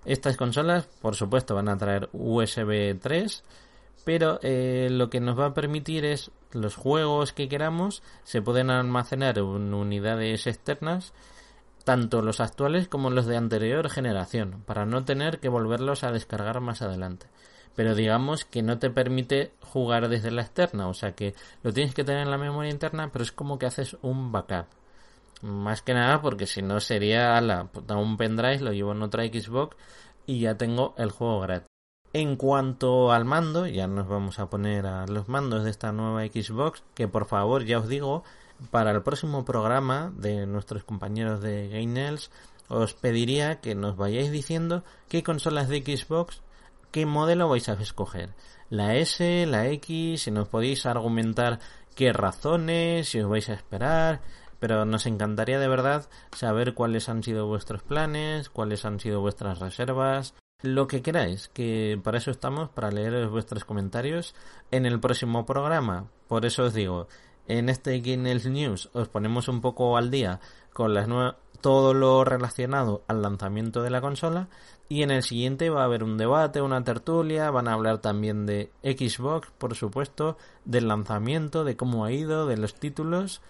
Estas 0.06 0.38
consolas, 0.38 0.88
por 1.02 1.16
supuesto, 1.16 1.54
van 1.54 1.68
a 1.68 1.78
traer 1.78 2.08
USB 2.14 2.98
3, 2.98 3.44
pero 4.06 4.40
eh, 4.42 4.88
lo 4.90 5.10
que 5.10 5.20
nos 5.20 5.38
va 5.38 5.48
a 5.48 5.54
permitir 5.54 6.06
es 6.06 6.32
los 6.54 6.76
juegos 6.76 7.34
que 7.34 7.50
queramos 7.50 8.02
se 8.24 8.42
pueden 8.42 8.70
almacenar 8.70 9.38
en 9.38 9.74
unidades 9.74 10.48
externas 10.48 11.14
tanto 11.84 12.22
los 12.22 12.40
actuales 12.40 12.88
como 12.88 13.10
los 13.10 13.26
de 13.26 13.38
anterior 13.38 13.90
generación, 13.90 14.64
para 14.66 14.86
no 14.86 15.04
tener 15.04 15.40
que 15.40 15.50
volverlos 15.50 16.04
a 16.04 16.12
descargar 16.12 16.60
más 16.62 16.82
adelante. 16.82 17.28
Pero 17.76 17.96
digamos 17.96 18.46
que 18.46 18.62
no 18.62 18.80
te 18.80 18.90
permite 18.90 19.54
jugar 19.62 20.10
desde 20.10 20.32
la 20.32 20.42
externa, 20.42 20.88
o 20.88 20.94
sea 20.94 21.14
que 21.14 21.34
lo 21.64 21.74
tienes 21.74 21.94
que 21.94 22.04
tener 22.04 22.22
en 22.22 22.32
la 22.32 22.38
memoria 22.38 22.72
interna, 22.72 23.10
pero 23.12 23.24
es 23.24 23.32
como 23.32 23.58
que 23.58 23.66
haces 23.66 23.98
un 24.02 24.32
backup. 24.32 24.66
Más 25.42 25.82
que 25.82 25.94
nada 25.94 26.22
porque 26.22 26.46
si 26.46 26.62
no 26.62 26.80
sería 26.80 27.40
la, 27.42 27.70
un 27.96 28.18
pendrive, 28.18 28.60
lo 28.60 28.74
llevo 28.74 28.92
en 28.92 29.02
otra 29.02 29.24
Xbox 29.24 29.76
y 30.26 30.42
ya 30.42 30.56
tengo 30.56 30.94
el 30.98 31.12
juego 31.12 31.40
gratis. 31.42 31.68
En 32.14 32.36
cuanto 32.36 33.12
al 33.14 33.24
mando, 33.24 33.66
ya 33.66 33.88
nos 33.88 34.08
vamos 34.08 34.38
a 34.40 34.50
poner 34.50 34.86
a 34.86 35.08
los 35.08 35.30
mandos 35.30 35.64
de 35.64 35.70
esta 35.70 35.94
nueva 35.94 36.26
Xbox, 36.26 36.84
que 36.94 37.08
por 37.08 37.26
favor 37.26 37.64
ya 37.64 37.80
os 37.80 37.88
digo, 37.88 38.24
para 38.70 38.92
el 38.92 39.02
próximo 39.02 39.44
programa 39.46 40.14
de 40.16 40.46
nuestros 40.46 40.84
compañeros 40.84 41.42
de 41.42 41.70
Gainels, 41.70 42.30
os 42.68 42.94
pediría 42.94 43.60
que 43.60 43.76
nos 43.76 43.98
vayáis 43.98 44.32
diciendo 44.32 44.84
qué 45.10 45.24
consolas 45.24 45.68
de 45.68 45.82
Xbox, 45.82 46.42
qué 46.92 47.06
modelo 47.06 47.50
vais 47.50 47.68
a 47.70 47.74
escoger. 47.74 48.34
La 48.70 48.96
S, 48.96 49.46
la 49.48 49.68
X, 49.68 50.24
si 50.24 50.32
nos 50.32 50.48
podéis 50.48 50.86
argumentar 50.86 51.60
qué 51.96 52.14
razones, 52.14 53.10
si 53.10 53.20
os 53.20 53.30
vais 53.30 53.50
a 53.50 53.54
esperar, 53.54 54.22
pero 54.60 54.86
nos 54.86 55.06
encantaría 55.06 55.60
de 55.60 55.68
verdad 55.68 56.08
saber 56.32 56.74
cuáles 56.74 57.10
han 57.10 57.24
sido 57.24 57.48
vuestros 57.48 57.82
planes, 57.82 58.50
cuáles 58.50 58.86
han 58.86 59.00
sido 59.00 59.20
vuestras 59.20 59.60
reservas, 59.60 60.36
lo 60.62 60.88
que 60.88 61.02
queráis, 61.02 61.50
que 61.50 62.00
para 62.04 62.20
eso 62.20 62.32
estamos, 62.32 62.70
para 62.70 62.92
leer 62.92 63.28
vuestros 63.28 63.66
comentarios 63.66 64.36
en 64.70 64.86
el 64.86 65.00
próximo 65.00 65.46
programa. 65.46 66.08
Por 66.28 66.46
eso 66.46 66.64
os 66.66 66.74
digo, 66.74 67.08
en 67.48 67.70
este 67.70 67.94
Guinness 67.94 68.46
News 68.46 68.90
os 68.94 69.08
ponemos 69.08 69.48
un 69.48 69.62
poco 69.62 69.98
al 69.98 70.12
día 70.12 70.40
con 70.74 70.94
las 70.94 71.08
todo 71.62 71.94
lo 71.94 72.24
relacionado 72.24 73.04
al 73.08 73.22
lanzamiento 73.22 73.84
de 73.84 73.92
la 73.92 74.02
consola 74.02 74.48
y 74.90 75.04
en 75.04 75.12
el 75.12 75.24
siguiente 75.24 75.70
va 75.70 75.82
a 75.82 75.86
haber 75.86 76.04
un 76.04 76.18
debate, 76.18 76.62
una 76.62 76.84
tertulia, 76.84 77.50
van 77.52 77.68
a 77.68 77.74
hablar 77.74 78.00
también 78.00 78.46
de 78.46 78.72
Xbox, 78.84 79.50
por 79.58 79.76
supuesto, 79.76 80.38
del 80.66 80.88
lanzamiento, 80.88 81.64
de 81.64 81.78
cómo 81.78 82.04
ha 82.04 82.12
ido, 82.12 82.46
de 82.46 82.58
los 82.58 82.74
títulos 82.76 83.42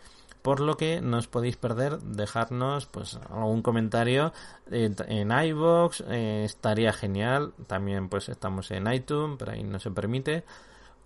por 0.41 0.59
lo 0.59 0.75
que 0.75 1.01
no 1.01 1.17
os 1.17 1.27
podéis 1.27 1.55
perder 1.55 1.99
dejarnos 1.99 2.87
pues 2.87 3.19
algún 3.29 3.61
comentario 3.61 4.33
en 4.71 5.31
iBox 5.31 6.03
eh, 6.09 6.43
estaría 6.45 6.93
genial 6.93 7.53
también 7.67 8.09
pues 8.09 8.27
estamos 8.29 8.71
en 8.71 8.91
iTunes 8.91 9.37
pero 9.37 9.51
ahí 9.51 9.63
no 9.63 9.79
se 9.79 9.91
permite 9.91 10.43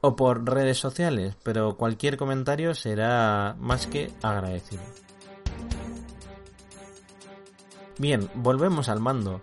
o 0.05 0.15
por 0.15 0.45
redes 0.49 0.77
sociales 0.77 1.35
pero 1.43 1.75
cualquier 1.77 2.17
comentario 2.17 2.73
será 2.73 3.55
más 3.59 3.87
que 3.87 4.11
agradecido 4.21 4.83
bien 7.97 8.29
volvemos 8.35 8.89
al 8.89 8.99
mando 8.99 9.41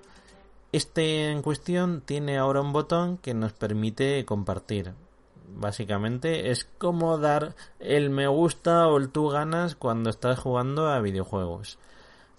este 0.72 1.30
en 1.30 1.42
cuestión 1.42 2.02
tiene 2.04 2.38
ahora 2.38 2.60
un 2.60 2.72
botón 2.72 3.18
que 3.18 3.34
nos 3.34 3.52
permite 3.52 4.24
compartir 4.24 4.94
básicamente 5.54 6.50
es 6.50 6.64
como 6.78 7.18
dar 7.18 7.54
el 7.78 8.10
me 8.10 8.26
gusta 8.26 8.88
o 8.88 8.96
el 8.98 9.10
tú 9.10 9.28
ganas 9.28 9.74
cuando 9.74 10.10
estás 10.10 10.38
jugando 10.38 10.88
a 10.88 11.00
videojuegos. 11.00 11.78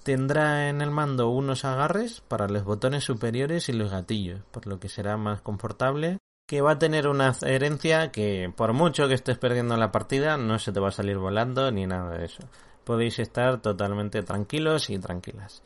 Tendrá 0.03 0.69
en 0.69 0.81
el 0.81 0.91
mando 0.91 1.29
unos 1.29 1.63
agarres 1.63 2.21
para 2.21 2.49
los 2.49 2.65
botones 2.65 3.05
superiores 3.05 3.69
y 3.69 3.73
los 3.73 3.91
gatillos, 3.91 4.41
por 4.51 4.67
lo 4.67 4.79
que 4.79 4.89
será 4.89 5.15
más 5.15 5.41
confortable. 5.41 6.17
Que 6.45 6.61
va 6.61 6.71
a 6.71 6.79
tener 6.79 7.07
una 7.07 7.29
adherencia 7.29 8.11
que, 8.11 8.51
por 8.55 8.73
mucho 8.73 9.07
que 9.07 9.13
estés 9.13 9.37
perdiendo 9.37 9.77
la 9.77 9.91
partida, 9.91 10.37
no 10.37 10.59
se 10.59 10.71
te 10.71 10.79
va 10.79 10.89
a 10.89 10.91
salir 10.91 11.17
volando 11.17 11.71
ni 11.71 11.87
nada 11.87 12.17
de 12.17 12.25
eso. 12.25 12.43
Podéis 12.83 13.19
estar 13.19 13.61
totalmente 13.61 14.23
tranquilos 14.23 14.89
y 14.89 14.99
tranquilas. 14.99 15.63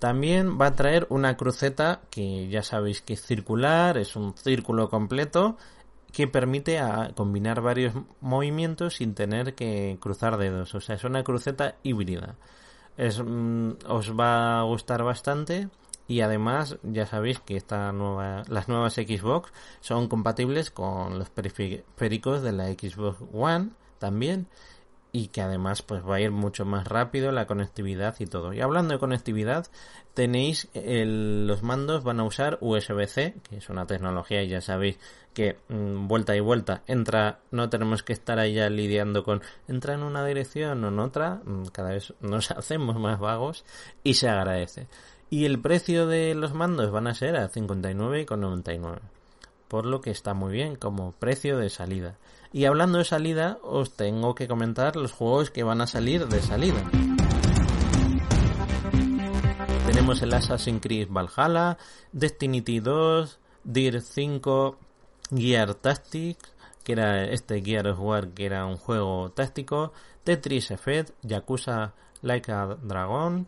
También 0.00 0.58
va 0.58 0.68
a 0.68 0.74
traer 0.74 1.06
una 1.10 1.36
cruceta 1.36 2.00
que 2.10 2.48
ya 2.48 2.62
sabéis 2.62 3.02
que 3.02 3.12
es 3.12 3.22
circular, 3.22 3.98
es 3.98 4.16
un 4.16 4.34
círculo 4.34 4.88
completo 4.88 5.58
que 6.12 6.26
permite 6.26 6.78
a 6.78 7.12
combinar 7.14 7.60
varios 7.60 7.94
movimientos 8.20 8.96
sin 8.96 9.14
tener 9.14 9.54
que 9.54 9.98
cruzar 10.00 10.38
dedos. 10.38 10.74
O 10.74 10.80
sea, 10.80 10.96
es 10.96 11.04
una 11.04 11.22
cruceta 11.22 11.76
híbrida. 11.82 12.36
Es, 12.96 13.22
mm, 13.22 13.72
os 13.86 14.18
va 14.18 14.60
a 14.60 14.62
gustar 14.64 15.02
bastante 15.04 15.68
y 16.10 16.22
además 16.22 16.76
ya 16.82 17.06
sabéis 17.06 17.38
que 17.38 17.56
esta 17.56 17.92
nueva, 17.92 18.42
las 18.48 18.68
nuevas 18.68 18.94
Xbox 18.94 19.52
son 19.78 20.08
compatibles 20.08 20.72
con 20.72 21.20
los 21.20 21.30
periféricos 21.30 22.42
de 22.42 22.50
la 22.50 22.66
Xbox 22.66 23.22
One 23.32 23.68
también 24.00 24.48
y 25.12 25.28
que 25.28 25.40
además 25.40 25.82
pues 25.82 26.02
va 26.04 26.16
a 26.16 26.20
ir 26.20 26.32
mucho 26.32 26.64
más 26.64 26.88
rápido 26.88 27.30
la 27.30 27.46
conectividad 27.46 28.16
y 28.18 28.26
todo. 28.26 28.52
Y 28.52 28.60
hablando 28.60 28.92
de 28.92 28.98
conectividad, 28.98 29.68
tenéis 30.12 30.68
los 30.74 31.62
mandos 31.62 32.02
van 32.02 32.18
a 32.18 32.24
usar 32.24 32.58
USB-C, 32.60 33.36
que 33.48 33.58
es 33.58 33.68
una 33.68 33.86
tecnología 33.86 34.42
y 34.42 34.48
ya 34.48 34.60
sabéis 34.60 34.98
que 35.32 35.58
mm, 35.68 36.08
vuelta 36.08 36.34
y 36.34 36.40
vuelta 36.40 36.82
entra, 36.88 37.38
no 37.52 37.70
tenemos 37.70 38.02
que 38.02 38.14
estar 38.14 38.40
allá 38.40 38.68
lidiando 38.68 39.22
con 39.22 39.42
entra 39.68 39.94
en 39.94 40.02
una 40.02 40.26
dirección 40.26 40.82
o 40.82 40.88
en 40.88 40.98
otra, 40.98 41.40
mm, 41.44 41.66
cada 41.66 41.90
vez 41.90 42.14
nos 42.20 42.50
hacemos 42.50 42.98
más 42.98 43.20
vagos 43.20 43.64
y 44.02 44.14
se 44.14 44.28
agradece. 44.28 44.88
Y 45.32 45.44
el 45.44 45.60
precio 45.60 46.08
de 46.08 46.34
los 46.34 46.54
mandos 46.54 46.90
van 46.90 47.06
a 47.06 47.14
ser 47.14 47.36
a 47.36 47.48
59,99, 47.48 48.98
por 49.68 49.86
lo 49.86 50.00
que 50.00 50.10
está 50.10 50.34
muy 50.34 50.50
bien 50.50 50.74
como 50.74 51.12
precio 51.12 51.56
de 51.56 51.70
salida. 51.70 52.16
Y 52.52 52.64
hablando 52.64 52.98
de 52.98 53.04
salida, 53.04 53.58
os 53.62 53.92
tengo 53.92 54.34
que 54.34 54.48
comentar 54.48 54.96
los 54.96 55.12
juegos 55.12 55.52
que 55.52 55.62
van 55.62 55.82
a 55.82 55.86
salir 55.86 56.26
de 56.26 56.42
salida. 56.42 56.82
Tenemos 59.86 60.20
el 60.22 60.34
Assassin's 60.34 60.80
Creed 60.82 61.06
Valhalla, 61.08 61.78
Destiny 62.10 62.60
2, 62.80 63.38
Deer 63.62 64.00
5, 64.00 64.78
Gear 65.32 65.74
Tactics, 65.76 66.52
que 66.82 66.92
era 66.92 67.22
este 67.22 67.62
Gear 67.62 67.86
of 67.86 68.00
War, 68.00 68.30
que 68.30 68.46
era 68.46 68.66
un 68.66 68.76
juego 68.76 69.30
táctico, 69.30 69.92
Tetris 70.24 70.72
Effect, 70.72 71.10
Yakuza 71.22 71.94
Like 72.22 72.50
a 72.50 72.76
Dragon, 72.82 73.46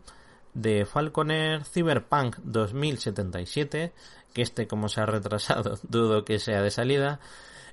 de 0.53 0.85
Falconer, 0.85 1.63
Cyberpunk 1.65 2.37
2077, 2.43 3.93
que 4.33 4.41
este 4.41 4.67
como 4.67 4.89
se 4.89 5.01
ha 5.01 5.05
retrasado, 5.05 5.79
dudo 5.87 6.25
que 6.25 6.39
sea 6.39 6.61
de 6.61 6.71
salida, 6.71 7.19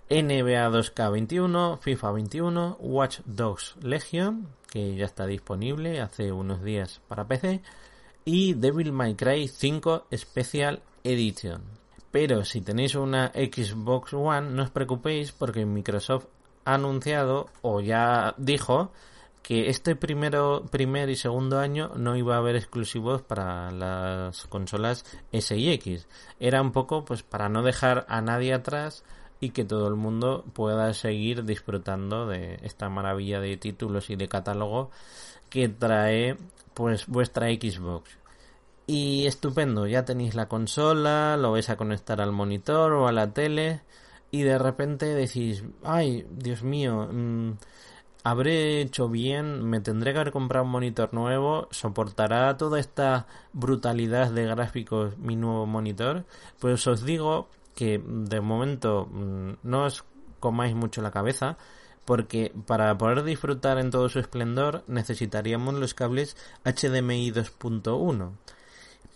NBA 0.08 0.68
2K21, 0.70 1.78
FIFA 1.78 2.12
21, 2.12 2.76
Watch 2.80 3.20
Dogs 3.25 3.76
Legion, 3.80 4.49
que 4.70 4.96
ya 4.96 5.04
está 5.04 5.26
disponible 5.26 6.00
hace 6.00 6.32
unos 6.32 6.62
días 6.62 7.00
para 7.06 7.28
PC, 7.28 7.62
y 8.25 8.54
Devil 8.54 8.92
May 8.92 9.14
Cry 9.14 9.49
5 9.49 10.06
Special 10.12 10.82
Edition. 11.04 11.62
Pero 12.10 12.44
si 12.44 12.60
tenéis 12.60 12.96
una 12.96 13.28
Xbox 13.28 14.12
One, 14.14 14.50
no 14.50 14.64
os 14.64 14.70
preocupéis 14.70 15.30
porque 15.30 15.64
Microsoft 15.64 16.26
ha 16.64 16.75
anunciado 16.75 17.46
o 17.62 17.80
ya 17.80 18.34
dijo 18.37 18.90
que 19.42 19.68
este 19.68 19.97
primero, 19.97 20.66
primer 20.70 21.09
y 21.11 21.16
segundo 21.16 21.59
año 21.59 21.92
no 21.97 22.16
iba 22.16 22.35
a 22.35 22.38
haber 22.38 22.56
exclusivos 22.56 23.23
para 23.23 23.70
las 23.70 24.47
consolas 24.47 25.04
S 25.32 25.56
y 25.56 25.70
X. 25.73 26.06
Era 26.38 26.61
un 26.62 26.73
poco 26.73 27.04
pues 27.04 27.23
para 27.23 27.49
no 27.49 27.62
dejar 27.62 28.06
a 28.09 28.20
nadie 28.20 28.52
atrás 28.52 29.04
y 29.40 29.50
que 29.50 29.64
todo 29.64 29.88
el 29.88 29.97
mundo 29.97 30.44
pueda 30.52 30.92
seguir 30.92 31.44
disfrutando 31.44 32.26
de 32.26 32.61
esta 32.62 32.88
maravilla 32.88 33.40
de 33.40 33.56
títulos 33.56 34.11
y 34.11 34.16
de 34.16 34.28
catálogo 34.28 34.90
que 35.49 35.68
trae 35.68 36.37
pues 36.75 37.06
vuestra 37.06 37.49
Xbox. 37.49 38.18
Y 38.87 39.26
estupendo, 39.26 39.87
ya 39.87 40.04
tenéis 40.04 40.35
la 40.35 40.49
consola, 40.49 41.37
lo 41.37 41.52
vais 41.52 41.70
a 41.70 41.76
conectar 41.76 42.20
al 42.20 42.32
monitor 42.32 42.92
o 42.92 43.09
a 43.09 43.12
la 43.12 43.32
tele 43.32 43.82
y 44.30 44.42
de 44.42 44.59
repente 44.59 45.06
decís, 45.06 45.64
ay, 45.82 46.26
Dios 46.30 46.62
mío, 46.62 47.09
mm, 47.11 47.52
habré 48.24 48.80
hecho 48.80 49.08
bien, 49.08 49.64
me 49.64 49.80
tendré 49.80 50.12
que 50.12 50.20
haber 50.20 50.32
comprado 50.32 50.64
un 50.64 50.70
monitor 50.70 51.12
nuevo, 51.14 51.68
soportará 51.70 52.56
toda 52.56 52.78
esta 52.78 53.26
brutalidad 53.52 54.30
de 54.30 54.46
gráficos 54.46 55.18
mi 55.18 55.36
nuevo 55.36 55.66
monitor. 55.66 56.24
Pues 56.58 56.86
os 56.86 57.04
digo 57.04 57.48
que 57.74 58.02
de 58.04 58.40
momento 58.40 59.06
mm, 59.06 59.52
no 59.62 59.84
os 59.84 60.04
comáis 60.40 60.74
mucho 60.74 61.02
la 61.02 61.10
cabeza 61.10 61.56
porque 62.04 62.52
para 62.66 62.96
poder 62.98 63.22
disfrutar 63.22 63.78
en 63.78 63.90
todo 63.90 64.08
su 64.08 64.18
esplendor 64.18 64.82
necesitaríamos 64.86 65.74
los 65.74 65.94
cables 65.94 66.36
HDMI 66.64 67.30
2.1 67.30 68.32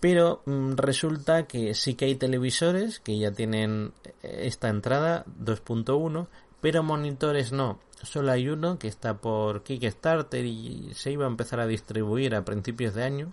pero 0.01 0.43
mm, 0.45 0.77
resulta 0.77 1.47
que 1.47 1.75
sí 1.75 1.95
que 1.95 2.05
hay 2.05 2.15
televisores 2.15 3.01
que 3.01 3.19
ya 3.19 3.33
tienen 3.33 3.93
eh, 4.23 4.43
esta 4.43 4.69
entrada 4.69 5.25
2.1 5.43 6.29
pero 6.61 6.83
monitores 6.83 7.53
no 7.53 7.79
solo 8.05 8.33
hay 8.33 8.49
uno 8.49 8.79
que 8.79 8.89
está 8.89 9.19
por 9.19 9.63
Kickstarter 9.63 10.45
y 10.45 10.91
se 10.95 11.13
iba 11.13 11.25
a 11.25 11.29
empezar 11.29 11.61
a 11.61 11.67
distribuir 11.67 12.35
a 12.35 12.45
principios 12.45 12.95
de 12.95 13.05
año 13.05 13.33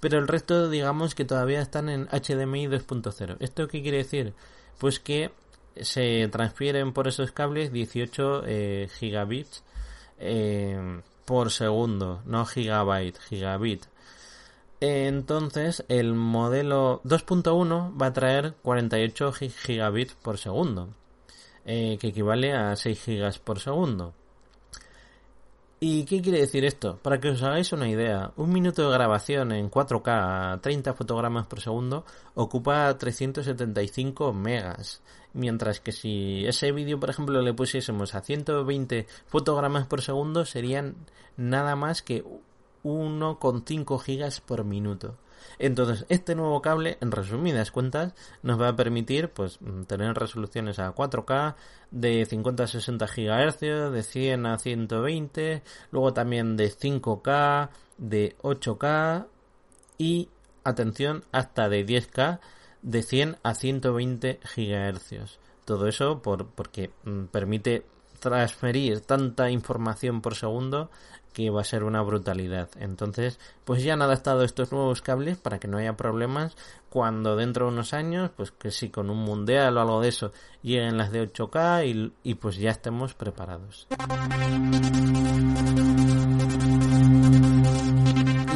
pero 0.00 0.18
el 0.18 0.28
resto 0.28 0.68
digamos 0.68 1.14
que 1.14 1.24
todavía 1.24 1.60
están 1.60 1.88
en 1.88 2.06
HDMI 2.06 2.66
2.0 2.66 3.36
¿esto 3.40 3.68
qué 3.68 3.82
quiere 3.82 3.98
decir? 3.98 4.34
pues 4.78 5.00
que 5.00 5.30
se 5.80 6.28
transfieren 6.28 6.92
por 6.92 7.08
esos 7.08 7.32
cables 7.32 7.72
18 7.72 8.42
eh, 8.46 8.88
gigabits 8.98 9.62
eh, 10.18 11.02
por 11.26 11.50
segundo, 11.50 12.22
no 12.24 12.46
gigabyte, 12.46 13.18
gigabit. 13.18 13.84
Entonces, 14.80 15.84
el 15.88 16.14
modelo 16.14 17.00
2.1 17.04 18.00
va 18.00 18.06
a 18.06 18.12
traer 18.12 18.54
48 18.62 19.32
gigabits 19.32 20.14
por 20.14 20.38
segundo, 20.38 20.90
eh, 21.66 21.98
que 22.00 22.08
equivale 22.08 22.52
a 22.52 22.74
6 22.76 23.02
gigas 23.02 23.38
por 23.38 23.60
segundo. 23.60 24.14
¿Y 25.78 26.04
qué 26.06 26.22
quiere 26.22 26.40
decir 26.40 26.64
esto? 26.64 26.98
Para 27.02 27.20
que 27.20 27.28
os 27.28 27.42
hagáis 27.42 27.70
una 27.72 27.88
idea, 27.88 28.32
un 28.36 28.50
minuto 28.50 28.88
de 28.88 28.94
grabación 28.94 29.52
en 29.52 29.70
4K 29.70 30.54
a 30.54 30.58
30 30.62 30.94
fotogramas 30.94 31.46
por 31.46 31.60
segundo 31.60 32.06
ocupa 32.34 32.96
375 32.96 34.32
megas. 34.32 35.02
Mientras 35.34 35.80
que 35.80 35.92
si 35.92 36.46
ese 36.46 36.72
vídeo, 36.72 36.98
por 36.98 37.10
ejemplo, 37.10 37.42
le 37.42 37.52
pusiésemos 37.52 38.14
a 38.14 38.22
120 38.22 39.06
fotogramas 39.26 39.86
por 39.86 40.00
segundo, 40.00 40.46
serían 40.46 40.94
nada 41.36 41.76
más 41.76 42.00
que 42.00 42.24
1,5 42.82 44.00
gigas 44.00 44.40
por 44.40 44.64
minuto. 44.64 45.18
Entonces, 45.58 46.06
este 46.08 46.34
nuevo 46.34 46.62
cable, 46.62 46.98
en 47.00 47.10
resumidas 47.10 47.70
cuentas, 47.70 48.14
nos 48.42 48.60
va 48.60 48.68
a 48.68 48.76
permitir 48.76 49.30
pues 49.30 49.58
tener 49.86 50.14
resoluciones 50.14 50.78
a 50.78 50.94
4K 50.94 51.54
de 51.90 52.26
50 52.26 52.64
a 52.64 52.66
60 52.66 53.06
GHz, 53.06 53.60
de 53.92 54.02
100 54.02 54.46
a 54.46 54.58
120, 54.58 55.62
luego 55.90 56.12
también 56.12 56.56
de 56.56 56.70
5K, 56.70 57.70
de 57.98 58.36
8K 58.42 59.26
y 59.98 60.28
atención, 60.64 61.24
hasta 61.32 61.68
de 61.68 61.86
10K 61.86 62.40
de 62.82 63.02
100 63.02 63.36
a 63.42 63.54
120 63.54 64.40
GHz. 64.56 65.38
Todo 65.64 65.88
eso 65.88 66.22
por, 66.22 66.46
porque 66.50 66.90
mm, 67.04 67.24
permite 67.26 67.84
transferir 68.20 69.00
tanta 69.00 69.50
información 69.50 70.22
por 70.22 70.34
segundo 70.34 70.90
que 71.36 71.50
va 71.50 71.60
a 71.60 71.64
ser 71.64 71.84
una 71.84 72.00
brutalidad. 72.00 72.70
Entonces, 72.80 73.38
pues 73.66 73.82
ya 73.82 73.92
han 73.92 74.00
adaptado 74.00 74.42
estos 74.42 74.72
nuevos 74.72 75.02
cables 75.02 75.36
para 75.36 75.58
que 75.58 75.68
no 75.68 75.76
haya 75.76 75.94
problemas 75.94 76.56
cuando 76.88 77.36
dentro 77.36 77.66
de 77.66 77.72
unos 77.72 77.92
años, 77.92 78.30
pues 78.34 78.52
que 78.52 78.70
si 78.70 78.88
con 78.88 79.10
un 79.10 79.18
mundial 79.18 79.76
o 79.76 79.82
algo 79.82 80.00
de 80.00 80.08
eso 80.08 80.32
lleguen 80.62 80.96
las 80.96 81.12
de 81.12 81.30
8K 81.30 81.86
y, 81.86 82.12
y 82.22 82.36
pues 82.36 82.56
ya 82.56 82.70
estemos 82.70 83.12
preparados. 83.12 83.86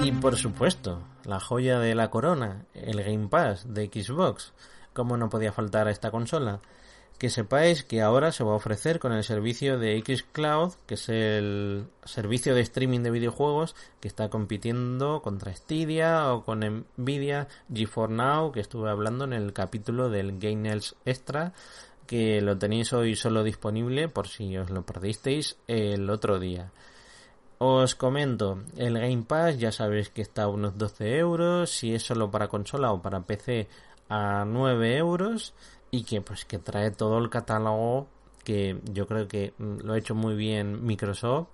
Y 0.02 0.12
por 0.12 0.36
supuesto, 0.36 1.02
la 1.26 1.38
joya 1.38 1.80
de 1.80 1.94
la 1.94 2.08
corona, 2.08 2.64
el 2.72 3.04
Game 3.04 3.28
Pass 3.28 3.74
de 3.74 3.90
Xbox. 3.92 4.54
¿Cómo 4.94 5.18
no 5.18 5.28
podía 5.28 5.52
faltar 5.52 5.86
a 5.86 5.90
esta 5.90 6.10
consola? 6.10 6.62
Que 7.20 7.28
sepáis 7.28 7.84
que 7.84 8.00
ahora 8.00 8.32
se 8.32 8.44
va 8.44 8.52
a 8.52 8.56
ofrecer 8.56 8.98
con 8.98 9.12
el 9.12 9.24
servicio 9.24 9.78
de 9.78 10.00
Xcloud, 10.00 10.72
que 10.86 10.94
es 10.94 11.10
el 11.10 11.84
servicio 12.02 12.54
de 12.54 12.62
streaming 12.62 13.00
de 13.00 13.10
videojuegos 13.10 13.76
que 14.00 14.08
está 14.08 14.30
compitiendo 14.30 15.20
contra 15.20 15.54
Stadia 15.54 16.32
o 16.32 16.42
con 16.46 16.86
Nvidia 16.96 17.46
GeForce 17.70 18.14
Now, 18.14 18.52
que 18.52 18.60
estuve 18.60 18.88
hablando 18.88 19.24
en 19.24 19.34
el 19.34 19.52
capítulo 19.52 20.08
del 20.08 20.38
Gainers 20.38 20.96
Extra, 21.04 21.52
que 22.06 22.40
lo 22.40 22.56
tenéis 22.56 22.94
hoy 22.94 23.14
solo 23.16 23.44
disponible 23.44 24.08
por 24.08 24.26
si 24.26 24.56
os 24.56 24.70
lo 24.70 24.86
perdisteis 24.86 25.58
el 25.66 26.08
otro 26.08 26.38
día. 26.38 26.72
Os 27.58 27.94
comento, 27.96 28.62
el 28.78 28.98
Game 28.98 29.24
Pass 29.28 29.58
ya 29.58 29.72
sabéis 29.72 30.08
que 30.08 30.22
está 30.22 30.44
a 30.44 30.48
unos 30.48 30.78
12 30.78 31.18
euros, 31.18 31.68
si 31.68 31.94
es 31.94 32.02
solo 32.02 32.30
para 32.30 32.48
consola 32.48 32.92
o 32.92 33.02
para 33.02 33.20
PC 33.20 33.68
a 34.08 34.46
9 34.46 34.96
euros 34.96 35.52
y 35.90 36.04
que 36.04 36.20
pues 36.20 36.44
que 36.44 36.58
trae 36.58 36.90
todo 36.90 37.18
el 37.18 37.30
catálogo 37.30 38.08
que 38.44 38.80
yo 38.84 39.06
creo 39.06 39.28
que 39.28 39.54
mm, 39.58 39.78
lo 39.84 39.92
ha 39.92 39.98
hecho 39.98 40.14
muy 40.14 40.34
bien 40.34 40.84
Microsoft 40.84 41.48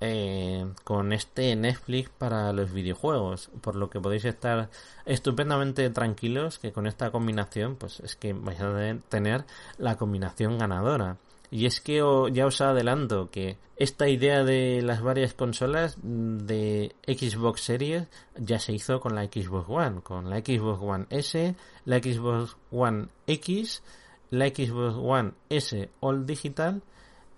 eh, 0.00 0.66
con 0.84 1.12
este 1.12 1.54
Netflix 1.56 2.10
para 2.10 2.52
los 2.52 2.72
videojuegos. 2.72 3.50
Por 3.60 3.76
lo 3.76 3.90
que 3.90 4.00
podéis 4.00 4.24
estar 4.24 4.70
estupendamente 5.06 5.88
tranquilos 5.90 6.58
que 6.58 6.72
con 6.72 6.86
esta 6.86 7.10
combinación 7.10 7.76
pues 7.76 8.00
es 8.00 8.16
que 8.16 8.32
vais 8.32 8.60
a 8.60 8.96
tener 9.08 9.44
la 9.78 9.96
combinación 9.96 10.58
ganadora 10.58 11.16
y 11.54 11.66
es 11.66 11.80
que 11.80 12.02
ya 12.32 12.46
os 12.46 12.60
adelanto 12.60 13.30
que 13.30 13.58
esta 13.76 14.08
idea 14.08 14.42
de 14.42 14.82
las 14.82 15.02
varias 15.02 15.34
consolas 15.34 15.96
de 16.02 16.96
Xbox 17.06 17.60
Series 17.60 18.08
ya 18.34 18.58
se 18.58 18.72
hizo 18.72 18.98
con 18.98 19.14
la 19.14 19.26
Xbox 19.26 19.68
One, 19.68 20.00
con 20.00 20.30
la 20.30 20.38
Xbox 20.38 20.82
One 20.82 21.06
S, 21.10 21.54
la 21.84 21.98
Xbox 21.98 22.56
One 22.72 23.06
X, 23.28 23.84
la 24.30 24.48
Xbox 24.48 24.96
One 24.96 25.34
S 25.48 25.90
All 26.00 26.26
Digital 26.26 26.82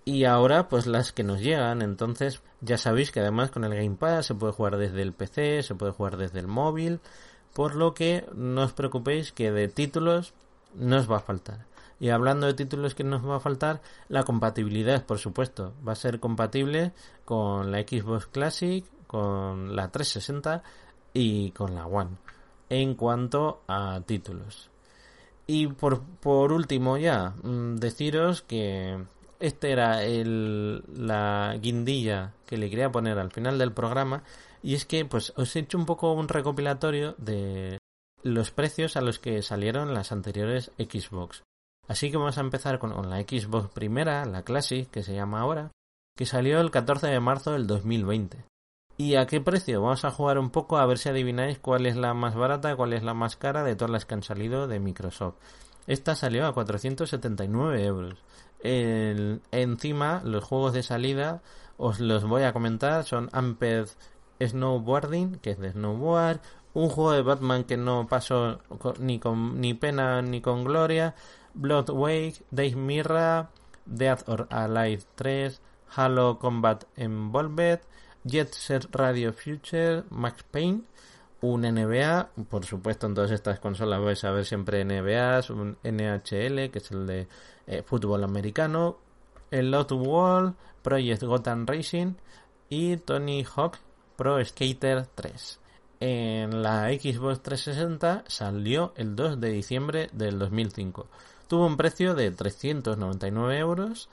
y 0.03 0.23
ahora 0.23 0.67
pues 0.67 0.87
las 0.87 1.11
que 1.11 1.23
nos 1.23 1.39
llegan. 1.39 1.83
Entonces 1.83 2.41
ya 2.59 2.79
sabéis 2.79 3.11
que 3.11 3.19
además 3.19 3.51
con 3.51 3.65
el 3.65 3.75
Game 3.75 3.97
Pass 3.97 4.25
se 4.25 4.33
puede 4.33 4.53
jugar 4.53 4.77
desde 4.77 5.03
el 5.03 5.13
PC, 5.13 5.61
se 5.61 5.75
puede 5.75 5.91
jugar 5.91 6.17
desde 6.17 6.39
el 6.39 6.47
móvil, 6.47 7.01
por 7.53 7.75
lo 7.75 7.93
que 7.93 8.25
no 8.33 8.63
os 8.63 8.73
preocupéis 8.73 9.31
que 9.31 9.51
de 9.51 9.67
títulos 9.67 10.33
no 10.73 10.97
os 10.97 11.07
va 11.07 11.17
a 11.17 11.19
faltar. 11.19 11.67
Y 11.99 12.09
hablando 12.09 12.47
de 12.47 12.53
títulos 12.53 12.95
que 12.95 13.03
nos 13.03 13.27
va 13.27 13.37
a 13.37 13.39
faltar, 13.39 13.81
la 14.07 14.23
compatibilidad, 14.23 15.05
por 15.05 15.17
supuesto, 15.17 15.73
va 15.87 15.93
a 15.93 15.95
ser 15.95 16.19
compatible 16.19 16.93
con 17.25 17.71
la 17.71 17.79
Xbox 17.79 18.27
Classic, 18.27 18.85
con 19.07 19.75
la 19.75 19.91
360 19.91 20.63
y 21.13 21.51
con 21.51 21.73
la 21.73 21.87
One 21.87 22.17
en 22.69 22.95
cuanto 22.95 23.61
a 23.67 24.01
títulos. 24.05 24.69
Y 25.45 25.67
por, 25.67 26.03
por 26.03 26.51
último 26.51 26.97
ya, 26.97 27.33
mm, 27.43 27.75
deciros 27.77 28.41
que 28.41 29.05
esta 29.39 29.67
era 29.67 30.03
el, 30.03 30.83
la 30.93 31.55
guindilla 31.61 32.33
que 32.45 32.57
le 32.57 32.69
quería 32.69 32.91
poner 32.91 33.17
al 33.19 33.31
final 33.31 33.57
del 33.57 33.71
programa 33.71 34.23
y 34.63 34.73
es 34.73 34.85
que 34.85 35.05
pues 35.05 35.31
os 35.37 35.55
he 35.55 35.59
hecho 35.59 35.77
un 35.77 35.85
poco 35.85 36.11
un 36.11 36.27
recopilatorio 36.27 37.15
de 37.17 37.77
los 38.23 38.51
precios 38.51 38.97
a 38.97 39.01
los 39.01 39.19
que 39.19 39.41
salieron 39.41 39.93
las 39.93 40.11
anteriores 40.11 40.71
Xbox. 40.77 41.43
Así 41.87 42.11
que 42.11 42.17
vamos 42.17 42.37
a 42.37 42.41
empezar 42.41 42.79
con, 42.79 43.09
la 43.09 43.21
Xbox 43.21 43.69
primera, 43.69 44.25
la 44.25 44.43
Classic, 44.43 44.89
que 44.89 45.03
se 45.03 45.13
llama 45.13 45.41
ahora, 45.41 45.71
que 46.17 46.25
salió 46.25 46.59
el 46.59 46.71
14 46.71 47.07
de 47.07 47.19
marzo 47.19 47.53
del 47.53 47.67
2020. 47.67 48.43
¿Y 48.97 49.15
a 49.15 49.25
qué 49.27 49.39
precio? 49.39 49.81
Vamos 49.81 50.03
a 50.03 50.11
jugar 50.11 50.39
un 50.39 50.49
poco 50.49 50.77
a 50.77 50.85
ver 50.85 50.97
si 50.97 51.09
adivináis 51.09 51.59
cuál 51.59 51.85
es 51.85 51.95
la 51.95 52.13
más 52.13 52.35
barata, 52.35 52.75
cuál 52.75 52.93
es 52.93 53.03
la 53.03 53.13
más 53.13 53.37
cara 53.37 53.63
de 53.63 53.75
todas 53.75 53.91
las 53.91 54.05
que 54.05 54.15
han 54.15 54.23
salido 54.23 54.67
de 54.67 54.79
Microsoft. 54.79 55.35
Esta 55.85 56.15
salió 56.15 56.45
a 56.45 56.53
479 56.53 57.85
euros. 57.85 58.15
encima, 58.61 60.21
los 60.25 60.43
juegos 60.43 60.73
de 60.73 60.83
salida, 60.83 61.41
os 61.77 61.99
los 61.99 62.25
voy 62.25 62.43
a 62.43 62.53
comentar, 62.53 63.05
son 63.05 63.29
Amped 63.31 63.87
Snowboarding, 64.39 65.35
que 65.39 65.51
es 65.51 65.59
de 65.59 65.71
snowboard, 65.71 66.41
un 66.73 66.89
juego 66.89 67.11
de 67.11 67.21
Batman 67.21 67.63
que 67.63 67.77
no 67.77 68.07
pasó 68.07 68.59
ni 68.99 69.19
con 69.19 69.59
ni 69.59 69.73
pena 69.73 70.21
ni 70.21 70.41
con 70.41 70.63
gloria, 70.63 71.15
Blood 71.57 71.89
Wake, 71.89 72.43
Days 72.51 72.75
Mirra, 72.75 73.49
Death 73.85 74.29
or 74.29 74.47
Alive 74.49 75.03
3, 75.15 75.59
Halo 75.95 76.37
Combat 76.37 76.83
Involved, 76.97 77.81
Jet 78.23 78.53
Set 78.53 78.85
Radio 78.91 79.33
Future, 79.33 80.03
Max 80.09 80.43
Payne, 80.43 80.83
un 81.41 81.61
NBA, 81.61 82.29
por 82.49 82.65
supuesto 82.65 83.07
en 83.07 83.15
todas 83.15 83.31
estas 83.31 83.59
consolas 83.59 84.01
vais 84.01 84.23
a 84.23 84.31
ver 84.31 84.45
siempre 84.45 84.83
NBA, 84.83 85.41
un 85.49 85.77
NHL, 85.83 86.69
que 86.69 86.79
es 86.79 86.91
el 86.91 87.07
de 87.07 87.27
eh, 87.67 87.83
fútbol 87.83 88.23
americano, 88.23 88.97
el 89.51 89.71
Lot 89.71 89.91
Wall, 89.93 90.55
Project 90.81 91.23
Gotham 91.23 91.65
Racing 91.65 92.13
y 92.69 92.97
Tony 92.97 93.43
Hawk 93.43 93.77
Pro 94.15 94.43
Skater 94.43 95.07
3. 95.15 95.59
En 95.99 96.61
la 96.61 96.89
Xbox 96.89 97.41
360 97.41 98.25
salió 98.27 98.93
el 98.95 99.15
2 99.15 99.39
de 99.39 99.49
diciembre 99.49 100.09
del 100.13 100.37
2005. 100.37 101.07
Tuvo 101.47 101.65
un 101.65 101.77
precio 101.77 102.13
de 102.13 102.31
399 102.31 103.57
euros 103.57 104.09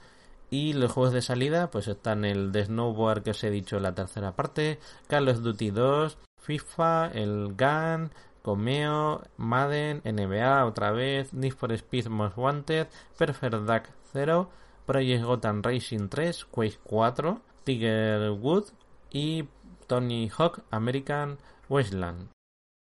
y 0.49 0.73
los 0.73 0.91
juegos 0.91 1.11
de 1.13 1.21
salida 1.21 1.69
pues 1.69 1.87
están 1.87 2.23
el 2.23 2.51
de 2.51 2.65
Snowboard 2.65 3.23
que 3.23 3.31
os 3.31 3.43
he 3.43 3.49
dicho 3.49 3.77
en 3.77 3.83
la 3.83 3.93
tercera 3.93 4.31
parte, 4.31 4.79
Call 5.07 5.27
of 5.27 5.41
Duty 5.41 5.71
2, 5.71 6.17
FIFA, 6.39 7.07
el 7.13 7.55
GAN, 7.55 8.11
Comeo, 8.41 9.23
Madden, 9.37 10.01
NBA 10.05 10.65
otra 10.65 10.91
vez, 10.91 11.33
Need 11.33 11.53
for 11.53 11.73
Speed 11.73 12.07
Most 12.07 12.37
Wanted, 12.37 12.87
Perfect 13.17 13.55
Dark 13.65 13.89
0, 14.13 14.49
Project 14.85 15.23
Gotham 15.23 15.61
Racing 15.61 16.07
3, 16.07 16.45
Quake 16.45 16.79
4, 16.83 17.41
Tiger 17.65 18.31
Wood 18.31 18.65
y 19.11 19.45
Tony 19.87 20.29
Hawk 20.29 20.61
American 20.71 21.37
Wasteland. 21.67 22.34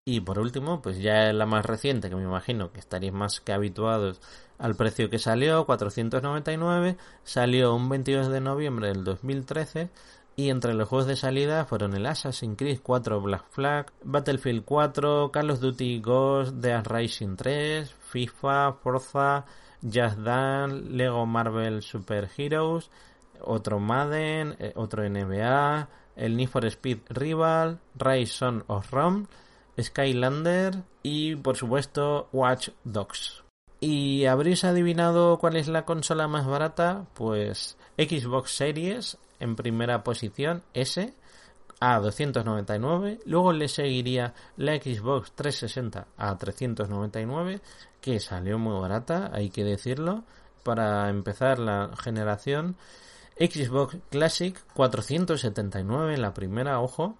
Y 0.10 0.22
por 0.22 0.40
último, 0.40 0.82
pues 0.82 1.00
ya 1.00 1.34
la 1.34 1.46
más 1.46 1.66
reciente, 1.66 2.10
que 2.10 2.16
me 2.16 2.24
imagino 2.24 2.72
que 2.72 2.80
estaréis 2.80 3.12
más 3.12 3.42
que 3.42 3.52
habituados 3.52 4.22
al 4.58 4.74
precio 4.74 5.10
que 5.10 5.20
salió, 5.20 5.66
499, 5.66 6.96
salió 7.26 7.76
un 7.76 7.90
22 7.90 8.30
de 8.30 8.40
noviembre 8.40 8.88
del 8.88 9.04
2013 9.04 9.90
y 10.38 10.50
entre 10.50 10.76
los 10.76 10.88
juegos 10.88 11.08
de 11.08 11.18
salida 11.18 11.66
fueron 11.66 11.94
el 11.94 12.06
Assassin's 12.06 12.56
Creed 12.58 12.80
4 12.82 13.20
Black 13.20 13.50
Flag, 13.50 13.92
Battlefield 14.02 14.64
4, 14.64 15.30
Call 15.30 15.52
of 15.52 15.60
Duty 15.60 16.00
Ghost, 16.00 16.54
Death 16.54 16.88
Racing 16.88 17.36
3, 17.36 17.94
FIFA, 18.10 18.78
Forza, 18.82 19.44
Just 19.82 20.20
Dance, 20.20 20.90
Lego 20.90 21.26
Marvel 21.26 21.82
Super 21.82 22.30
Heroes, 22.38 22.90
otro 23.42 23.82
Madden, 23.82 24.56
eh, 24.58 24.72
otro 24.78 25.04
NBA, 25.04 25.90
el 26.16 26.38
Need 26.38 26.48
for 26.48 26.66
Speed 26.66 27.00
Rival, 27.10 27.82
Rise 28.00 28.46
of 28.68 28.90
Rome, 28.90 29.28
Skylander 29.80 30.84
y 31.04 31.36
por 31.36 31.58
supuesto 31.58 32.30
Watch 32.32 32.70
Dogs. 32.84 33.44
¿Y 33.80 34.26
habréis 34.26 34.64
adivinado 34.64 35.38
cuál 35.38 35.56
es 35.56 35.68
la 35.68 35.86
consola 35.86 36.28
más 36.28 36.48
barata? 36.48 37.06
Pues 37.14 37.78
Xbox 37.98 38.56
Series 38.56 39.18
en 39.40 39.56
primera 39.56 40.04
posición, 40.04 40.64
S, 40.74 41.14
a 41.80 42.00
299. 42.00 43.20
Luego 43.26 43.54
le 43.54 43.68
seguiría 43.68 44.34
la 44.56 44.76
Xbox 44.76 45.32
360 45.34 46.08
a 46.18 46.38
399, 46.38 47.62
que 48.02 48.20
salió 48.20 48.58
muy 48.58 48.80
barata, 48.80 49.30
hay 49.34 49.50
que 49.50 49.64
decirlo. 49.64 50.24
Para 50.64 51.10
empezar 51.10 51.60
la 51.60 51.92
generación, 51.98 52.76
Xbox 53.40 53.98
Classic 54.10 54.60
479, 54.74 56.18
la 56.18 56.34
primera, 56.34 56.82
ojo. 56.82 57.16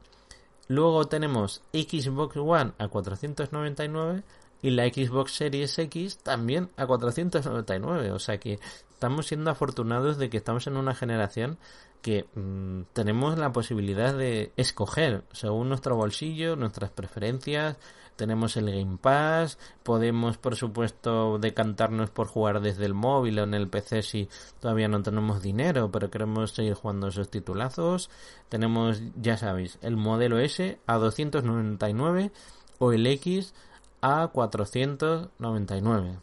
Luego 0.68 1.06
tenemos 1.06 1.62
Xbox 1.74 2.38
One 2.38 2.74
a 2.78 2.88
499 2.88 4.24
y 4.62 4.72
la 4.72 4.86
Xbox 4.86 5.34
Series 5.34 5.78
X 5.78 6.18
también 6.20 6.70
a 6.78 6.86
499. 6.86 8.12
O 8.12 8.20
sea 8.20 8.40
que 8.40 8.60
estamos 8.90 9.28
siendo 9.28 9.52
afortunados 9.52 10.18
de 10.18 10.30
que 10.30 10.38
estamos 10.38 10.68
en 10.68 10.78
una 10.78 10.96
generación 10.96 11.58
que 12.02 12.26
mm, 12.36 12.82
tenemos 12.94 13.38
la 13.38 13.52
posibilidad 13.52 14.14
de 14.14 14.52
escoger 14.58 15.24
según 15.32 15.70
nuestro 15.70 15.96
bolsillo, 15.96 16.56
nuestras 16.56 16.92
preferencias, 16.92 17.78
tenemos 18.18 18.58
el 18.58 18.70
Game 18.70 18.98
Pass, 18.98 19.58
podemos 19.84 20.38
por 20.38 20.56
supuesto 20.56 21.38
decantarnos 21.40 22.10
por 22.10 22.28
jugar 22.28 22.60
desde 22.60 22.86
el 22.86 22.94
móvil 22.94 23.40
o 23.40 23.44
en 23.44 23.54
el 23.54 23.70
PC 23.70 24.02
si 24.02 24.30
todavía 24.60 24.90
no 24.90 25.02
tenemos 25.04 25.42
dinero, 25.42 25.90
pero 25.92 26.10
queremos 26.10 26.52
seguir 26.52 26.74
jugando 26.74 27.08
esos 27.08 27.30
titulazos. 27.30 28.10
Tenemos, 28.50 29.02
ya 29.16 29.38
sabéis, 29.38 29.78
el 29.82 29.96
modelo 29.96 30.40
S 30.40 30.80
a 30.86 30.98
299 30.98 32.32
o 32.80 32.92
el 32.92 33.08
X 33.08 33.54
a 34.02 34.28
499. 34.28 36.20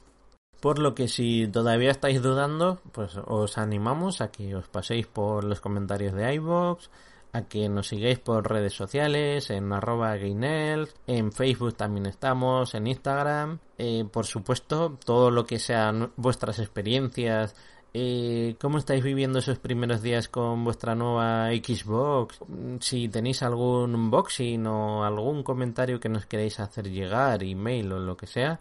Por 0.61 0.79
lo 0.79 0.95
que 0.95 1.09
si 1.09 1.47
todavía 1.47 1.91
estáis 1.91 2.23
dudando, 2.23 2.81
pues 2.93 3.17
os 3.17 3.59
animamos 3.59 4.21
a 4.21 4.31
que 4.31 4.55
os 4.57 4.67
paséis 4.69 5.07
por 5.07 5.45
los 5.45 5.61
comentarios 5.61 6.15
de 6.15 6.35
iVoox, 6.35 6.89
a 7.35 7.43
que 7.43 7.69
nos 7.69 7.89
sigáis 7.89 8.21
por 8.21 8.49
redes 8.49 8.73
sociales, 8.73 9.51
en 9.51 9.73
arroba 9.73 10.17
en 10.17 11.33
Facebook 11.33 11.75
también 11.75 12.07
estamos, 12.07 12.75
en 12.75 12.87
Instagram, 12.87 13.59
eh, 13.77 14.05
por 14.11 14.25
supuesto, 14.25 14.99
todo 15.05 15.31
lo 15.31 15.45
que 15.45 15.59
sean 15.59 16.13
vuestras 16.17 16.59
experiencias, 16.59 17.55
eh, 17.97 18.57
¿Cómo 18.61 18.79
estáis 18.79 19.05
viviendo 19.05 19.39
esos 19.39 19.61
primeros 19.61 20.03
días 20.03 20.29
con 20.29 20.65
vuestra 20.65 20.97
nueva 20.97 21.51
Xbox? 21.51 22.41
Si 22.81 23.09
tenéis 23.09 23.45
algún 23.45 23.95
unboxing 23.95 24.67
o 24.67 25.05
algún 25.05 25.45
comentario 25.45 26.01
que 26.01 26.09
nos 26.09 26.27
queréis 26.27 26.59
hacer 26.59 26.91
llegar, 26.91 27.45
email 27.45 27.93
o 27.93 28.01
lo 28.01 28.17
que 28.17 28.27
sea, 28.27 28.59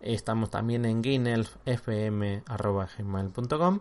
Estamos 0.00 0.50
también 0.50 0.84
en 0.84 1.00
gainelfm.gmail.com 1.02 3.80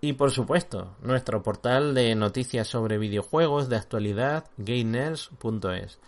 y 0.00 0.12
por 0.12 0.30
supuesto, 0.30 0.96
nuestro 1.02 1.42
portal 1.42 1.94
de 1.94 2.14
noticias 2.14 2.68
sobre 2.68 2.98
videojuegos 2.98 3.68
de 3.68 3.76
actualidad, 3.76 4.44
gainers.es. 4.56 5.98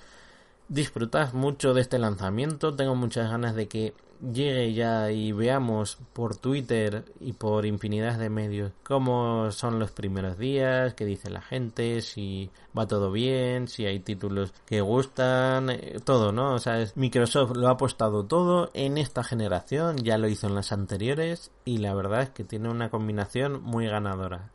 Disfrutad 0.70 1.32
mucho 1.32 1.74
de 1.74 1.80
este 1.80 1.98
lanzamiento, 1.98 2.76
tengo 2.76 2.94
muchas 2.94 3.28
ganas 3.28 3.56
de 3.56 3.66
que 3.66 3.92
llegue 4.20 4.72
ya 4.72 5.10
y 5.10 5.32
veamos 5.32 5.98
por 6.12 6.36
Twitter 6.36 7.04
y 7.18 7.32
por 7.32 7.66
infinidad 7.66 8.20
de 8.20 8.30
medios 8.30 8.70
cómo 8.84 9.50
son 9.50 9.80
los 9.80 9.90
primeros 9.90 10.38
días, 10.38 10.94
qué 10.94 11.04
dice 11.04 11.28
la 11.28 11.40
gente, 11.40 12.02
si 12.02 12.50
va 12.78 12.86
todo 12.86 13.10
bien, 13.10 13.66
si 13.66 13.84
hay 13.84 13.98
títulos 13.98 14.54
que 14.64 14.80
gustan, 14.80 15.70
eh, 15.70 15.98
todo, 16.04 16.30
¿no? 16.30 16.54
O 16.54 16.60
sea, 16.60 16.86
Microsoft 16.94 17.56
lo 17.56 17.66
ha 17.66 17.72
apostado 17.72 18.24
todo 18.26 18.70
en 18.72 18.96
esta 18.96 19.24
generación, 19.24 19.96
ya 19.96 20.18
lo 20.18 20.28
hizo 20.28 20.46
en 20.46 20.54
las 20.54 20.70
anteriores 20.70 21.50
y 21.64 21.78
la 21.78 21.94
verdad 21.94 22.22
es 22.22 22.30
que 22.30 22.44
tiene 22.44 22.68
una 22.68 22.90
combinación 22.90 23.60
muy 23.60 23.88
ganadora. 23.88 24.52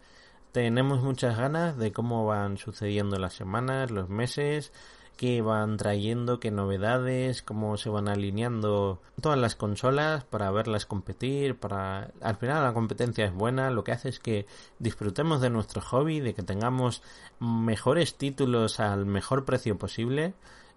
Tenemos 0.54 1.04
muchas 1.04 1.38
ganas 1.38 1.76
de 1.78 1.92
cómo 1.92 2.26
van 2.26 2.58
sucediendo 2.58 3.20
las 3.20 3.34
semanas, 3.34 3.92
los 3.92 4.08
meses, 4.08 4.72
qué 5.16 5.42
van 5.42 5.78
trayendo, 5.78 6.40
qué 6.40 6.52
novedades, 6.52 7.42
cómo 7.42 7.78
se 7.78 7.90
van 7.90 8.08
alineando 8.08 9.02
todas 9.22 9.40
las 9.40 9.56
consolas 9.56 10.24
para 10.26 10.52
verlas 10.52 10.86
competir, 10.86 11.58
para 11.58 12.12
al 12.22 12.36
final 12.36 12.64
la 12.64 12.74
competencia 12.74 13.26
es 13.26 13.34
buena, 13.34 13.72
lo 13.72 13.84
que 13.84 13.92
hace 13.92 14.10
es 14.10 14.20
que 14.20 14.46
disfrutemos 14.80 15.42
de 15.42 15.50
nuestro 15.50 15.82
hobby, 15.82 16.20
de 16.20 16.34
que 16.34 16.44
tengamos 16.44 17.02
mejores 17.40 18.16
títulos 18.16 18.80
al 18.80 19.06
mejor 19.06 19.46
precio 19.46 19.78
posible 19.78 20.34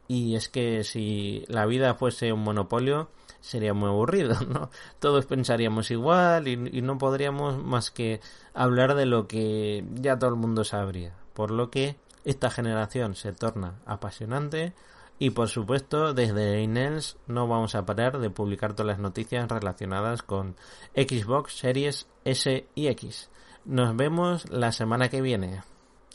y 0.09 0.37
es 0.37 0.49
que 0.49 0.85
si 0.85 1.45
la 1.49 1.67
vida 1.67 1.95
fuese 1.95 2.33
un 2.33 2.43
monopolio 2.43 3.11
sería 3.41 3.75
muy 3.75 3.89
aburrido, 3.89 4.37
¿no? 4.49 4.71
Todos 4.99 5.27
pensaríamos 5.27 5.91
igual 5.91 6.49
y, 6.49 6.53
y 6.73 6.83
no 6.83 6.99
podríamos 6.99 7.63
más 7.63 7.91
que 7.91 8.21
hablar 8.55 8.95
de 8.95 9.07
lo 9.07 9.29
que 9.29 9.85
ya 9.95 10.19
todo 10.19 10.31
el 10.31 10.37
mundo 10.37 10.65
sabría. 10.65 11.15
Por 11.35 11.51
lo 11.51 11.71
que 11.71 11.97
esta 12.25 12.51
generación 12.51 13.15
se 13.15 13.33
torna 13.33 13.81
apasionante 13.87 14.75
y 15.19 15.31
por 15.31 15.49
supuesto 15.49 16.15
desde 16.15 16.63
Inels 16.63 17.17
no 17.27 17.49
vamos 17.49 17.75
a 17.75 17.85
parar 17.85 18.19
de 18.19 18.31
publicar 18.31 18.75
todas 18.75 18.87
las 18.87 18.99
noticias 18.99 19.49
relacionadas 19.49 20.23
con 20.23 20.57
Xbox 20.95 21.59
Series 21.59 22.07
S 22.25 22.67
y 22.75 22.87
X. 22.89 23.31
Nos 23.65 23.97
vemos 23.97 24.49
la 24.51 24.73
semana 24.73 25.09
que 25.09 25.21
viene. 25.21 25.63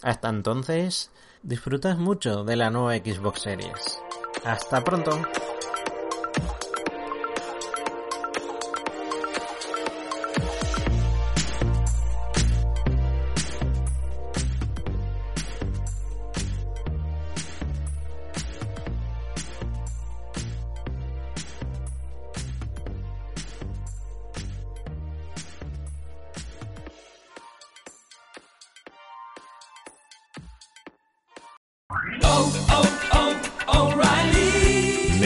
Hasta 0.02 0.30
entonces, 0.30 1.12
disfrutas 1.44 1.98
mucho 1.98 2.44
de 2.44 2.56
la 2.56 2.70
nueva 2.70 2.96
Xbox 2.96 3.42
Series. 3.42 4.02
Hasta 4.46 4.84
pronto. 4.84 5.12